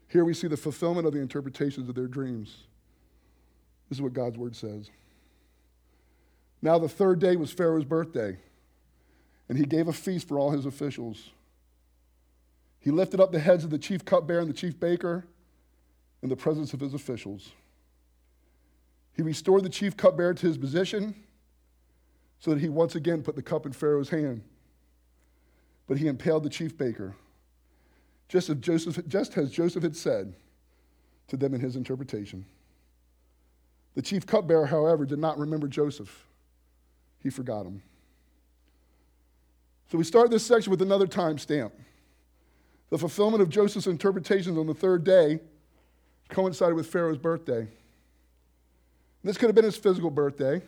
Here 0.08 0.24
we 0.24 0.34
see 0.34 0.48
the 0.48 0.58
fulfillment 0.58 1.06
of 1.06 1.14
the 1.14 1.20
interpretations 1.20 1.90
of 1.90 1.96
their 1.96 2.08
dreams. 2.08 2.56
This 3.90 3.98
is 3.98 4.02
what 4.02 4.14
God's 4.14 4.38
word 4.38 4.56
says. 4.56 4.90
Now, 6.62 6.80
the 6.80 6.90
third 6.90 7.20
day 7.20 7.36
was 7.36 7.52
Pharaoh's 7.52 7.86
birthday, 7.86 8.38
and 9.48 9.58
he 9.58 9.66
gave 9.66 9.88
a 9.88 9.94
feast 9.94 10.28
for 10.28 10.40
all 10.40 10.52
his 10.52 10.66
officials. 10.66 11.30
He 12.80 12.90
lifted 12.90 13.20
up 13.20 13.32
the 13.32 13.40
heads 13.40 13.64
of 13.64 13.70
the 13.70 13.78
chief 13.78 14.06
cupbearer 14.06 14.40
and 14.40 14.50
the 14.50 14.54
chief 14.54 14.80
baker 14.80 15.26
in 16.24 16.30
the 16.30 16.36
presence 16.36 16.74
of 16.74 16.80
his 16.80 16.94
officials. 16.94 17.52
He 19.14 19.22
restored 19.22 19.64
the 19.64 19.70
chief 19.70 19.98
cupbearer 19.98 20.34
to 20.34 20.48
his 20.48 20.58
position 20.58 21.16
so 22.40 22.52
that 22.52 22.60
he 22.60 22.70
once 22.70 22.96
again 22.96 23.24
put 23.24 23.36
the 23.36 23.42
cup 23.42 23.66
in 23.66 23.72
Pharaoh's 23.72 24.10
hand. 24.10 24.42
But 25.88 25.98
he 25.98 26.08
impaled 26.08 26.44
the 26.44 26.50
chief 26.50 26.78
baker 26.78 27.16
just 28.28 28.50
as 28.50 28.58
Joseph, 28.58 29.08
just 29.08 29.38
as 29.38 29.52
Joseph 29.52 29.84
had 29.84 29.96
said 29.96 30.34
to 31.28 31.38
them 31.38 31.54
in 31.54 31.62
his 31.62 31.76
interpretation. 31.76 32.46
The 33.96 34.02
chief 34.02 34.26
cupbearer, 34.26 34.68
however, 34.68 35.06
did 35.06 35.20
not 35.20 35.38
remember 35.38 35.68
Joseph. 35.68 36.26
He 37.20 37.30
forgot 37.30 37.66
him. 37.66 37.82
So 39.92 39.98
we 39.98 40.04
start 40.04 40.30
this 40.30 40.46
section 40.46 40.70
with 40.70 40.82
another 40.82 41.08
time 41.08 41.38
stamp. 41.38 41.74
The 42.90 42.98
fulfillment 42.98 43.42
of 43.42 43.50
Joseph's 43.50 43.88
interpretations 43.88 44.58
on 44.58 44.68
the 44.68 44.74
third 44.74 45.04
day 45.04 45.40
coincided 46.30 46.76
with 46.76 46.88
Pharaoh's 46.88 47.18
birthday. 47.18 47.68
This 49.24 49.38
could 49.38 49.48
have 49.48 49.56
been 49.56 49.66
his 49.66 49.78
physical 49.78 50.10
birthday, 50.10 50.62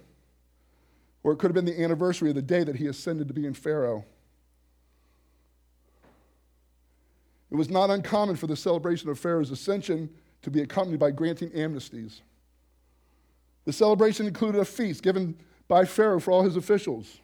or 1.24 1.34
it 1.34 1.38
could 1.38 1.48
have 1.48 1.56
been 1.56 1.65
the 1.65 1.82
anniversary 1.82 2.30
of 2.30 2.36
the 2.36 2.41
day 2.41 2.63
that 2.63 2.76
he 2.76 2.88
ascended 2.88 3.28
to 3.28 3.34
be 3.34 3.45
in 3.45 3.54
Pharaoh. 3.54 4.06
It 7.51 7.55
was 7.55 7.69
not 7.69 7.89
uncommon 7.89 8.35
for 8.35 8.47
the 8.47 8.55
celebration 8.55 9.09
of 9.09 9.19
Pharaoh's 9.19 9.51
ascension 9.51 10.09
to 10.41 10.51
be 10.51 10.62
accompanied 10.62 10.99
by 10.99 11.12
granting 11.12 11.49
amnesties. 11.49 12.21
The 13.65 13.73
celebration 13.73 14.27
included 14.27 14.59
a 14.59 14.65
feast 14.65 15.03
given 15.03 15.38
by 15.67 15.85
Pharaoh 15.85 16.19
for 16.19 16.31
all 16.31 16.43
his 16.43 16.55
officials. 16.55 17.19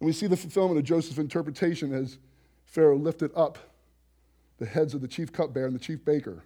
And 0.00 0.06
we 0.06 0.12
see 0.12 0.26
the 0.26 0.36
fulfillment 0.36 0.78
of 0.78 0.84
Joseph's 0.84 1.18
interpretation 1.18 1.92
as 1.92 2.18
Pharaoh 2.64 2.96
lifted 2.96 3.30
up 3.34 3.58
the 4.58 4.66
heads 4.66 4.94
of 4.94 5.00
the 5.00 5.08
chief 5.08 5.32
cupbearer 5.32 5.66
and 5.66 5.74
the 5.74 5.80
chief 5.80 6.04
baker. 6.04 6.44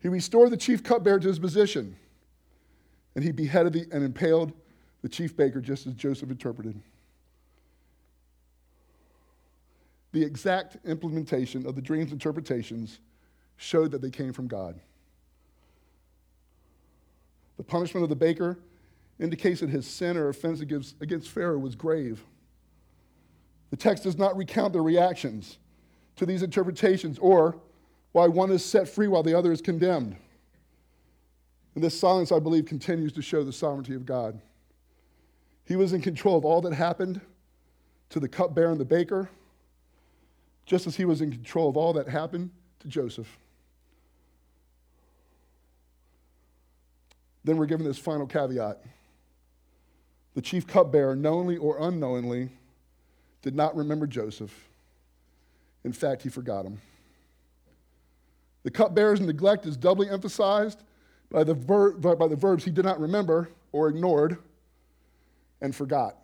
He 0.00 0.08
restored 0.08 0.50
the 0.50 0.56
chief 0.56 0.82
cupbearer 0.82 1.20
to 1.20 1.28
his 1.28 1.38
position, 1.38 1.96
and 3.14 3.24
he 3.24 3.30
beheaded 3.32 3.72
the, 3.72 3.86
and 3.92 4.04
impaled 4.04 4.52
the 5.02 5.08
chief 5.08 5.36
baker 5.36 5.60
just 5.60 5.86
as 5.86 5.94
Joseph 5.94 6.30
interpreted. 6.30 6.80
The 10.12 10.22
exact 10.22 10.76
implementation 10.86 11.66
of 11.66 11.74
the 11.74 11.82
dream's 11.82 12.12
interpretations 12.12 13.00
showed 13.56 13.90
that 13.92 14.02
they 14.02 14.10
came 14.10 14.32
from 14.32 14.46
God. 14.46 14.78
The 17.56 17.62
punishment 17.62 18.02
of 18.02 18.10
the 18.10 18.16
baker 18.16 18.58
indicates 19.18 19.60
that 19.60 19.70
his 19.70 19.86
sin 19.86 20.16
or 20.16 20.28
offense 20.28 20.60
against, 20.60 21.28
Pharaoh 21.28 21.58
was 21.58 21.74
grave. 21.74 22.22
The 23.70 23.76
text 23.76 24.02
does 24.02 24.18
not 24.18 24.36
recount 24.36 24.72
their 24.72 24.82
reactions 24.82 25.58
to 26.16 26.26
these 26.26 26.42
interpretations 26.42 27.18
or 27.18 27.56
why 28.12 28.26
one 28.26 28.50
is 28.50 28.64
set 28.64 28.88
free 28.88 29.08
while 29.08 29.22
the 29.22 29.36
other 29.36 29.52
is 29.52 29.62
condemned. 29.62 30.16
And 31.74 31.82
this 31.82 31.98
silence, 31.98 32.32
I 32.32 32.38
believe, 32.38 32.66
continues 32.66 33.12
to 33.14 33.22
show 33.22 33.44
the 33.44 33.52
sovereignty 33.52 33.94
of 33.94 34.04
God. 34.04 34.40
He 35.64 35.76
was 35.76 35.94
in 35.94 36.02
control 36.02 36.36
of 36.36 36.44
all 36.44 36.60
that 36.62 36.74
happened 36.74 37.20
to 38.10 38.20
the 38.20 38.28
cupbearer 38.28 38.72
and 38.72 38.80
the 38.80 38.84
baker, 38.84 39.30
just 40.66 40.86
as 40.86 40.96
he 40.96 41.04
was 41.04 41.20
in 41.20 41.30
control 41.30 41.68
of 41.68 41.76
all 41.76 41.92
that 41.94 42.08
happened 42.08 42.50
to 42.80 42.88
Joseph. 42.88 43.38
Then 47.44 47.56
we're 47.56 47.66
given 47.66 47.84
this 47.84 47.98
final 47.98 48.26
caveat. 48.26 48.82
The 50.34 50.42
chief 50.42 50.66
cupbearer, 50.66 51.16
knowingly 51.16 51.56
or 51.56 51.78
unknowingly, 51.80 52.50
did 53.42 53.54
not 53.54 53.76
remember 53.76 54.06
Joseph. 54.06 54.68
In 55.84 55.92
fact, 55.92 56.22
he 56.22 56.28
forgot 56.28 56.64
him. 56.64 56.80
The 58.62 58.70
cupbearer's 58.70 59.20
neglect 59.20 59.66
is 59.66 59.76
doubly 59.76 60.08
emphasized 60.08 60.82
by 61.30 61.42
the, 61.42 61.54
ver- 61.54 61.92
by 61.92 62.28
the 62.28 62.36
verbs 62.36 62.64
he 62.64 62.70
did 62.70 62.84
not 62.84 63.00
remember 63.00 63.48
or 63.72 63.88
ignored 63.88 64.38
and 65.60 65.74
forgot. 65.74 66.21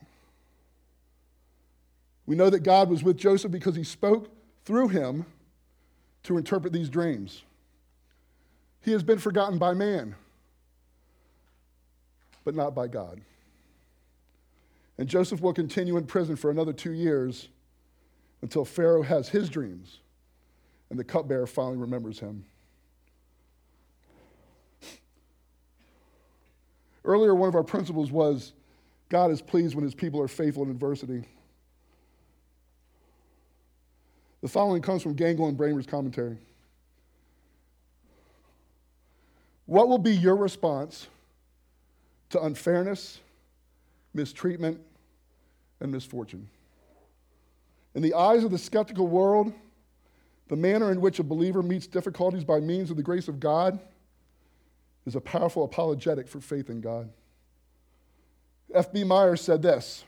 We 2.28 2.36
know 2.36 2.50
that 2.50 2.60
God 2.60 2.90
was 2.90 3.02
with 3.02 3.16
Joseph 3.16 3.50
because 3.50 3.74
he 3.74 3.84
spoke 3.84 4.28
through 4.66 4.88
him 4.88 5.24
to 6.24 6.36
interpret 6.36 6.74
these 6.74 6.90
dreams. 6.90 7.42
He 8.82 8.92
has 8.92 9.02
been 9.02 9.18
forgotten 9.18 9.56
by 9.56 9.72
man, 9.72 10.14
but 12.44 12.54
not 12.54 12.74
by 12.74 12.86
God. 12.86 13.22
And 14.98 15.08
Joseph 15.08 15.40
will 15.40 15.54
continue 15.54 15.96
in 15.96 16.04
prison 16.04 16.36
for 16.36 16.50
another 16.50 16.74
two 16.74 16.92
years 16.92 17.48
until 18.42 18.66
Pharaoh 18.66 19.02
has 19.02 19.30
his 19.30 19.48
dreams 19.48 20.00
and 20.90 20.98
the 20.98 21.04
cupbearer 21.04 21.46
finally 21.46 21.78
remembers 21.78 22.18
him. 22.20 22.44
Earlier, 27.06 27.34
one 27.34 27.48
of 27.48 27.54
our 27.54 27.64
principles 27.64 28.12
was 28.12 28.52
God 29.08 29.30
is 29.30 29.40
pleased 29.40 29.74
when 29.74 29.82
his 29.82 29.94
people 29.94 30.20
are 30.20 30.28
faithful 30.28 30.64
in 30.64 30.70
adversity. 30.70 31.24
The 34.40 34.48
following 34.48 34.82
comes 34.82 35.02
from 35.02 35.14
Gangel 35.14 35.48
and 35.48 35.56
Bramer's 35.56 35.86
commentary. 35.86 36.38
What 39.66 39.88
will 39.88 39.98
be 39.98 40.14
your 40.14 40.36
response 40.36 41.08
to 42.30 42.42
unfairness, 42.42 43.20
mistreatment, 44.14 44.80
and 45.80 45.90
misfortune? 45.90 46.48
In 47.94 48.02
the 48.02 48.14
eyes 48.14 48.44
of 48.44 48.50
the 48.50 48.58
skeptical 48.58 49.08
world, 49.08 49.52
the 50.46 50.56
manner 50.56 50.92
in 50.92 51.00
which 51.00 51.18
a 51.18 51.22
believer 51.22 51.62
meets 51.62 51.86
difficulties 51.86 52.44
by 52.44 52.60
means 52.60 52.90
of 52.90 52.96
the 52.96 53.02
grace 53.02 53.28
of 53.28 53.40
God 53.40 53.78
is 55.04 55.16
a 55.16 55.20
powerful 55.20 55.64
apologetic 55.64 56.28
for 56.28 56.40
faith 56.40 56.70
in 56.70 56.80
God. 56.80 57.10
F.B. 58.72 59.04
Meyer 59.04 59.36
said 59.36 59.62
this 59.62 60.04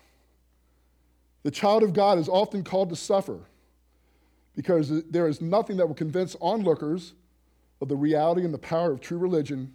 The 1.43 1.51
child 1.51 1.83
of 1.83 1.93
God 1.93 2.19
is 2.19 2.29
often 2.29 2.63
called 2.63 2.91
to 2.91 2.97
suffer 2.97 3.41
because 4.61 5.03
there 5.05 5.27
is 5.27 5.41
nothing 5.41 5.79
that 5.79 5.87
will 5.87 5.95
convince 5.95 6.37
onlookers 6.39 7.15
of 7.81 7.89
the 7.89 7.97
reality 7.97 8.45
and 8.45 8.53
the 8.53 8.59
power 8.59 8.93
of 8.93 9.01
true 9.01 9.17
religion 9.17 9.73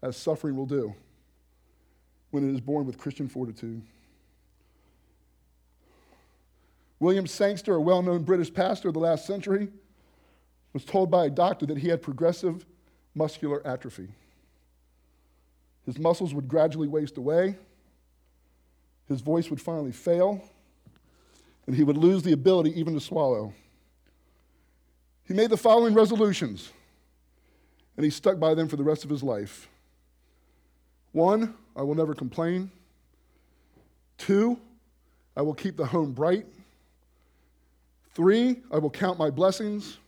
as 0.00 0.16
suffering 0.16 0.56
will 0.56 0.64
do 0.64 0.94
when 2.30 2.48
it 2.48 2.54
is 2.54 2.62
born 2.62 2.86
with 2.86 2.96
Christian 2.96 3.28
fortitude. 3.28 3.82
William 6.98 7.26
Sangster, 7.26 7.74
a 7.74 7.80
well 7.80 8.00
known 8.00 8.22
British 8.22 8.50
pastor 8.50 8.88
of 8.88 8.94
the 8.94 9.00
last 9.00 9.26
century, 9.26 9.68
was 10.72 10.82
told 10.82 11.10
by 11.10 11.26
a 11.26 11.30
doctor 11.30 11.66
that 11.66 11.76
he 11.76 11.88
had 11.88 12.00
progressive 12.00 12.64
muscular 13.14 13.60
atrophy. 13.66 14.08
His 15.84 15.98
muscles 15.98 16.32
would 16.32 16.48
gradually 16.48 16.88
waste 16.88 17.18
away, 17.18 17.58
his 19.10 19.20
voice 19.20 19.50
would 19.50 19.60
finally 19.60 19.92
fail, 19.92 20.42
and 21.66 21.76
he 21.76 21.84
would 21.84 21.98
lose 21.98 22.22
the 22.22 22.32
ability 22.32 22.80
even 22.80 22.94
to 22.94 23.00
swallow. 23.00 23.52
He 25.26 25.34
made 25.34 25.50
the 25.50 25.56
following 25.56 25.94
resolutions, 25.94 26.72
and 27.96 28.04
he 28.04 28.10
stuck 28.10 28.38
by 28.38 28.54
them 28.54 28.68
for 28.68 28.76
the 28.76 28.84
rest 28.84 29.04
of 29.04 29.10
his 29.10 29.22
life. 29.22 29.68
One, 31.12 31.54
I 31.74 31.82
will 31.82 31.94
never 31.94 32.14
complain. 32.14 32.70
Two, 34.18 34.58
I 35.36 35.42
will 35.42 35.54
keep 35.54 35.76
the 35.76 35.86
home 35.86 36.12
bright. 36.12 36.46
Three, 38.14 38.60
I 38.70 38.78
will 38.78 38.90
count 38.90 39.18
my 39.18 39.30
blessings. 39.30 39.98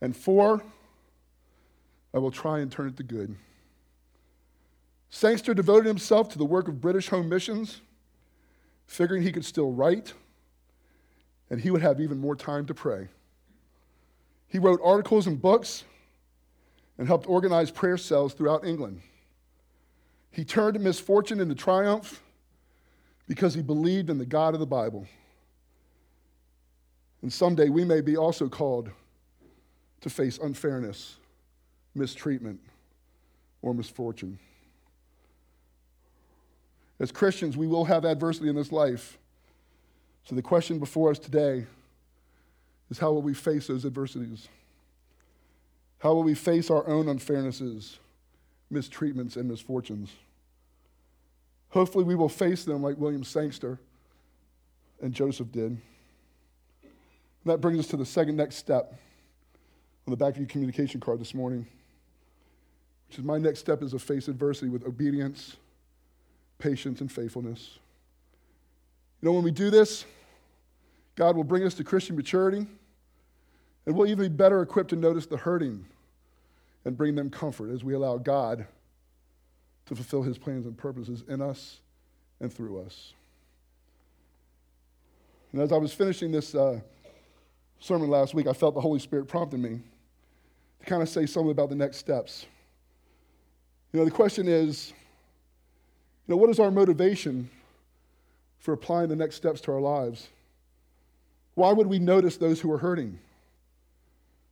And 0.00 0.16
four, 0.16 0.62
I 2.14 2.18
will 2.18 2.30
try 2.30 2.60
and 2.60 2.70
turn 2.70 2.88
it 2.88 2.96
to 2.98 3.02
good. 3.02 3.34
Sangster 5.10 5.54
devoted 5.54 5.86
himself 5.86 6.28
to 6.30 6.38
the 6.38 6.44
work 6.44 6.68
of 6.68 6.80
British 6.80 7.08
home 7.08 7.28
missions, 7.28 7.80
figuring 8.86 9.22
he 9.22 9.32
could 9.32 9.44
still 9.44 9.72
write 9.72 10.12
and 11.50 11.60
he 11.60 11.70
would 11.70 11.82
have 11.82 12.00
even 12.00 12.18
more 12.18 12.36
time 12.36 12.66
to 12.66 12.74
pray. 12.74 13.08
He 14.48 14.58
wrote 14.58 14.80
articles 14.82 15.26
and 15.26 15.40
books 15.40 15.84
and 16.98 17.06
helped 17.06 17.28
organize 17.28 17.70
prayer 17.70 17.96
cells 17.96 18.34
throughout 18.34 18.64
England. 18.64 19.00
He 20.30 20.44
turned 20.44 20.78
misfortune 20.80 21.40
into 21.40 21.54
triumph 21.54 22.22
because 23.28 23.54
he 23.54 23.62
believed 23.62 24.10
in 24.10 24.18
the 24.18 24.26
God 24.26 24.54
of 24.54 24.60
the 24.60 24.66
Bible. 24.66 25.06
And 27.22 27.32
someday 27.32 27.68
we 27.68 27.84
may 27.84 28.00
be 28.00 28.16
also 28.16 28.48
called 28.48 28.90
to 30.02 30.10
face 30.10 30.38
unfairness, 30.38 31.16
mistreatment, 31.94 32.60
or 33.62 33.74
misfortune. 33.74 34.38
As 37.00 37.10
Christians, 37.10 37.56
we 37.56 37.66
will 37.66 37.84
have 37.84 38.04
adversity 38.04 38.48
in 38.48 38.56
this 38.56 38.72
life. 38.72 39.18
So 40.24 40.34
the 40.34 40.42
question 40.42 40.78
before 40.78 41.10
us 41.10 41.18
today 41.18 41.66
is 42.90 42.98
how 42.98 43.12
will 43.12 43.22
we 43.22 43.34
face 43.34 43.66
those 43.66 43.84
adversities? 43.84 44.48
How 45.98 46.12
will 46.14 46.22
we 46.22 46.34
face 46.34 46.70
our 46.70 46.86
own 46.86 47.06
unfairnesses, 47.06 47.96
mistreatments, 48.72 49.36
and 49.36 49.48
misfortunes? 49.48 50.10
Hopefully, 51.70 52.04
we 52.04 52.14
will 52.14 52.28
face 52.28 52.64
them 52.64 52.82
like 52.82 52.96
William 52.96 53.24
Sangster 53.24 53.78
and 55.00 55.12
Joseph 55.12 55.50
did. 55.52 55.72
And 55.72 55.80
that 57.44 57.60
brings 57.60 57.78
us 57.78 57.86
to 57.88 57.96
the 57.96 58.06
second 58.06 58.36
next 58.36 58.56
step 58.56 58.94
on 60.06 60.10
the 60.10 60.16
back 60.16 60.34
of 60.34 60.38
your 60.38 60.46
communication 60.46 61.00
card 61.00 61.20
this 61.20 61.34
morning, 61.34 61.66
which 63.08 63.18
is 63.18 63.24
my 63.24 63.38
next 63.38 63.60
step 63.60 63.82
is 63.82 63.90
to 63.90 63.98
face 63.98 64.28
adversity 64.28 64.68
with 64.68 64.84
obedience, 64.86 65.56
patience, 66.58 67.00
and 67.00 67.10
faithfulness. 67.10 67.78
You 69.20 69.26
know, 69.26 69.32
when 69.32 69.44
we 69.44 69.50
do 69.50 69.70
this, 69.70 70.04
God 71.16 71.34
will 71.34 71.44
bring 71.44 71.64
us 71.64 71.74
to 71.74 71.84
Christian 71.84 72.14
maturity, 72.14 72.66
and 73.86 73.96
we'll 73.96 74.06
even 74.06 74.24
be 74.24 74.28
better 74.28 74.62
equipped 74.62 74.90
to 74.90 74.96
notice 74.96 75.26
the 75.26 75.38
hurting 75.38 75.84
and 76.84 76.96
bring 76.96 77.14
them 77.14 77.30
comfort 77.30 77.70
as 77.70 77.82
we 77.82 77.94
allow 77.94 78.18
God 78.18 78.66
to 79.86 79.94
fulfill 79.94 80.22
his 80.22 80.38
plans 80.38 80.66
and 80.66 80.76
purposes 80.76 81.24
in 81.28 81.40
us 81.40 81.80
and 82.40 82.52
through 82.52 82.80
us. 82.80 83.14
And 85.52 85.62
as 85.62 85.72
I 85.72 85.78
was 85.78 85.92
finishing 85.92 86.30
this 86.30 86.54
uh, 86.54 86.80
sermon 87.80 88.10
last 88.10 88.34
week, 88.34 88.46
I 88.46 88.52
felt 88.52 88.74
the 88.74 88.80
Holy 88.80 88.98
Spirit 88.98 89.26
prompting 89.26 89.62
me 89.62 89.80
to 90.80 90.86
kind 90.86 91.02
of 91.02 91.08
say 91.08 91.24
something 91.24 91.50
about 91.50 91.70
the 91.70 91.76
next 91.76 91.96
steps. 91.96 92.46
You 93.92 94.00
know, 94.00 94.04
the 94.04 94.10
question 94.10 94.48
is, 94.48 94.92
you 96.26 96.34
know, 96.34 96.36
what 96.36 96.50
is 96.50 96.60
our 96.60 96.70
motivation 96.70 97.48
for 98.58 98.74
applying 98.74 99.08
the 99.08 99.16
next 99.16 99.36
steps 99.36 99.60
to 99.62 99.72
our 99.72 99.80
lives? 99.80 100.28
Why 101.56 101.72
would 101.72 101.88
we 101.88 101.98
notice 101.98 102.36
those 102.36 102.60
who 102.60 102.70
are 102.70 102.78
hurting? 102.78 103.18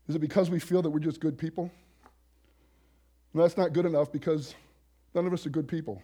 Is 0.09 0.17
it 0.17 0.19
because 0.19 0.51
we 0.51 0.59
feel 0.59 0.83
that 0.83 0.91
we're 0.91 0.99
just 0.99 1.21
good 1.21 1.39
people? 1.39 1.71
And 3.33 3.43
that's 3.43 3.57
not 3.57 3.73
good 3.73 3.87
enough 3.87 4.11
because 4.11 4.57
None 5.15 5.27
of 5.27 5.33
us 5.33 5.47
are 5.47 5.51
good 5.51 5.69
people. 5.69 6.03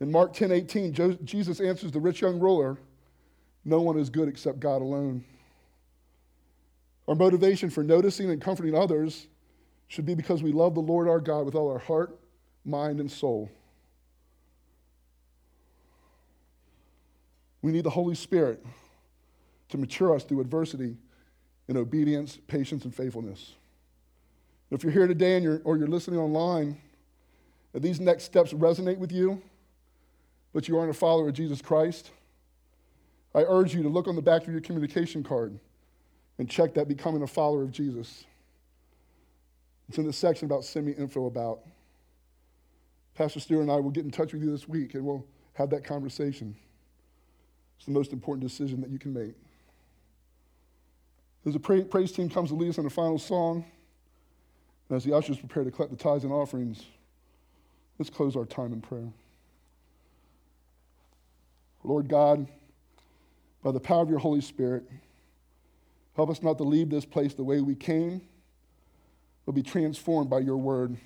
In 0.00 0.10
Mark 0.10 0.32
10 0.34 0.50
18, 0.50 1.24
Jesus 1.24 1.60
answers 1.60 1.92
the 1.92 2.00
rich 2.00 2.20
young 2.20 2.38
ruler 2.38 2.76
No 3.64 3.80
one 3.80 3.98
is 3.98 4.10
good 4.10 4.28
except 4.28 4.60
God 4.60 4.82
alone. 4.82 5.24
Our 7.06 7.14
motivation 7.14 7.70
for 7.70 7.82
noticing 7.82 8.30
and 8.30 8.40
comforting 8.40 8.74
others 8.74 9.28
should 9.86 10.04
be 10.04 10.14
because 10.14 10.42
we 10.42 10.52
love 10.52 10.74
the 10.74 10.80
Lord 10.80 11.08
our 11.08 11.20
God 11.20 11.46
with 11.46 11.54
all 11.54 11.70
our 11.70 11.78
heart, 11.78 12.18
mind, 12.64 13.00
and 13.00 13.10
soul. 13.10 13.50
We 17.62 17.72
need 17.72 17.84
the 17.84 17.90
Holy 17.90 18.14
Spirit 18.14 18.64
to 19.68 19.78
mature 19.78 20.14
us 20.14 20.24
through 20.24 20.40
adversity 20.40 20.96
in 21.68 21.76
obedience, 21.76 22.38
patience, 22.46 22.84
and 22.84 22.94
faithfulness. 22.94 23.54
If 24.70 24.82
you're 24.82 24.92
here 24.92 25.06
today 25.06 25.34
and 25.34 25.44
you're, 25.44 25.60
or 25.64 25.76
you're 25.76 25.88
listening 25.88 26.18
online, 26.18 26.80
and 27.74 27.82
these 27.82 28.00
next 28.00 28.24
steps 28.24 28.52
resonate 28.52 28.98
with 28.98 29.12
you, 29.12 29.42
but 30.52 30.68
you 30.68 30.78
aren't 30.78 30.90
a 30.90 30.94
follower 30.94 31.28
of 31.28 31.34
Jesus 31.34 31.62
Christ, 31.62 32.10
I 33.34 33.42
urge 33.42 33.74
you 33.74 33.82
to 33.82 33.88
look 33.88 34.08
on 34.08 34.16
the 34.16 34.22
back 34.22 34.42
of 34.42 34.48
your 34.48 34.60
communication 34.60 35.22
card 35.22 35.58
and 36.38 36.48
check 36.48 36.74
that 36.74 36.88
becoming 36.88 37.22
a 37.22 37.26
follower 37.26 37.62
of 37.62 37.70
Jesus. 37.70 38.24
It's 39.88 39.98
in 39.98 40.06
the 40.06 40.12
section 40.12 40.46
about 40.46 40.64
send 40.64 40.86
me 40.86 40.92
info 40.92 41.26
about. 41.26 41.60
Pastor 43.14 43.40
Stewart 43.40 43.62
and 43.62 43.70
I 43.70 43.76
will 43.76 43.90
get 43.90 44.04
in 44.04 44.10
touch 44.10 44.32
with 44.32 44.42
you 44.42 44.50
this 44.50 44.68
week 44.68 44.94
and 44.94 45.04
we'll 45.04 45.26
have 45.54 45.70
that 45.70 45.84
conversation. 45.84 46.54
It's 47.76 47.86
the 47.86 47.92
most 47.92 48.12
important 48.12 48.46
decision 48.46 48.80
that 48.80 48.90
you 48.90 48.98
can 48.98 49.12
make. 49.12 49.34
As 51.46 51.54
the 51.54 51.60
praise 51.60 52.12
team 52.12 52.28
comes 52.28 52.50
to 52.50 52.54
lead 52.54 52.70
us 52.70 52.78
in 52.78 52.84
the 52.84 52.90
final 52.90 53.18
song, 53.18 53.64
and 54.88 54.96
as 54.96 55.04
the 55.04 55.14
ushers 55.14 55.38
prepare 55.38 55.64
to 55.64 55.70
collect 55.70 55.90
the 55.90 55.96
tithes 55.96 56.24
and 56.24 56.32
offerings, 56.32 56.82
let's 57.98 58.10
close 58.10 58.36
our 58.36 58.44
time 58.44 58.72
in 58.72 58.80
prayer. 58.80 59.08
Lord 61.84 62.08
God, 62.08 62.46
by 63.62 63.72
the 63.72 63.80
power 63.80 64.02
of 64.02 64.10
your 64.10 64.18
Holy 64.18 64.40
Spirit, 64.40 64.84
help 66.16 66.28
us 66.28 66.42
not 66.42 66.58
to 66.58 66.64
leave 66.64 66.90
this 66.90 67.04
place 67.04 67.34
the 67.34 67.44
way 67.44 67.60
we 67.60 67.74
came, 67.74 68.20
but 69.46 69.52
be 69.52 69.62
transformed 69.62 70.28
by 70.28 70.40
your 70.40 70.56
word. 70.56 70.96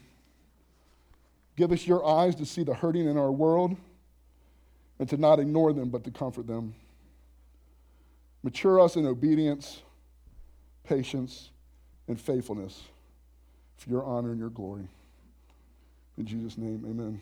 Give 1.57 1.71
us 1.71 1.87
your 1.87 2.05
eyes 2.05 2.35
to 2.37 2.47
see 2.47 2.65
the 2.65 2.75
hurting 2.75 3.07
in 3.07 3.17
our 3.17 3.31
world 3.31 3.77
and 4.99 5.09
to 5.09 5.17
not 5.17 5.39
ignore 5.39 5.73
them, 5.73 5.91
but 5.91 6.03
to 6.05 6.11
comfort 6.11 6.47
them. 6.47 6.75
Mature 8.43 8.81
us 8.81 8.97
in 8.97 9.07
obedience, 9.07 9.83
patience, 10.85 11.51
and 12.09 12.21
faithfulness 12.21 12.83
for 13.77 13.91
your 13.91 14.05
honor 14.05 14.31
and 14.31 14.39
your 14.39 14.51
glory. 14.51 14.87
In 16.19 16.27
Jesus' 16.27 16.59
name, 16.59 16.85
amen. 16.87 17.21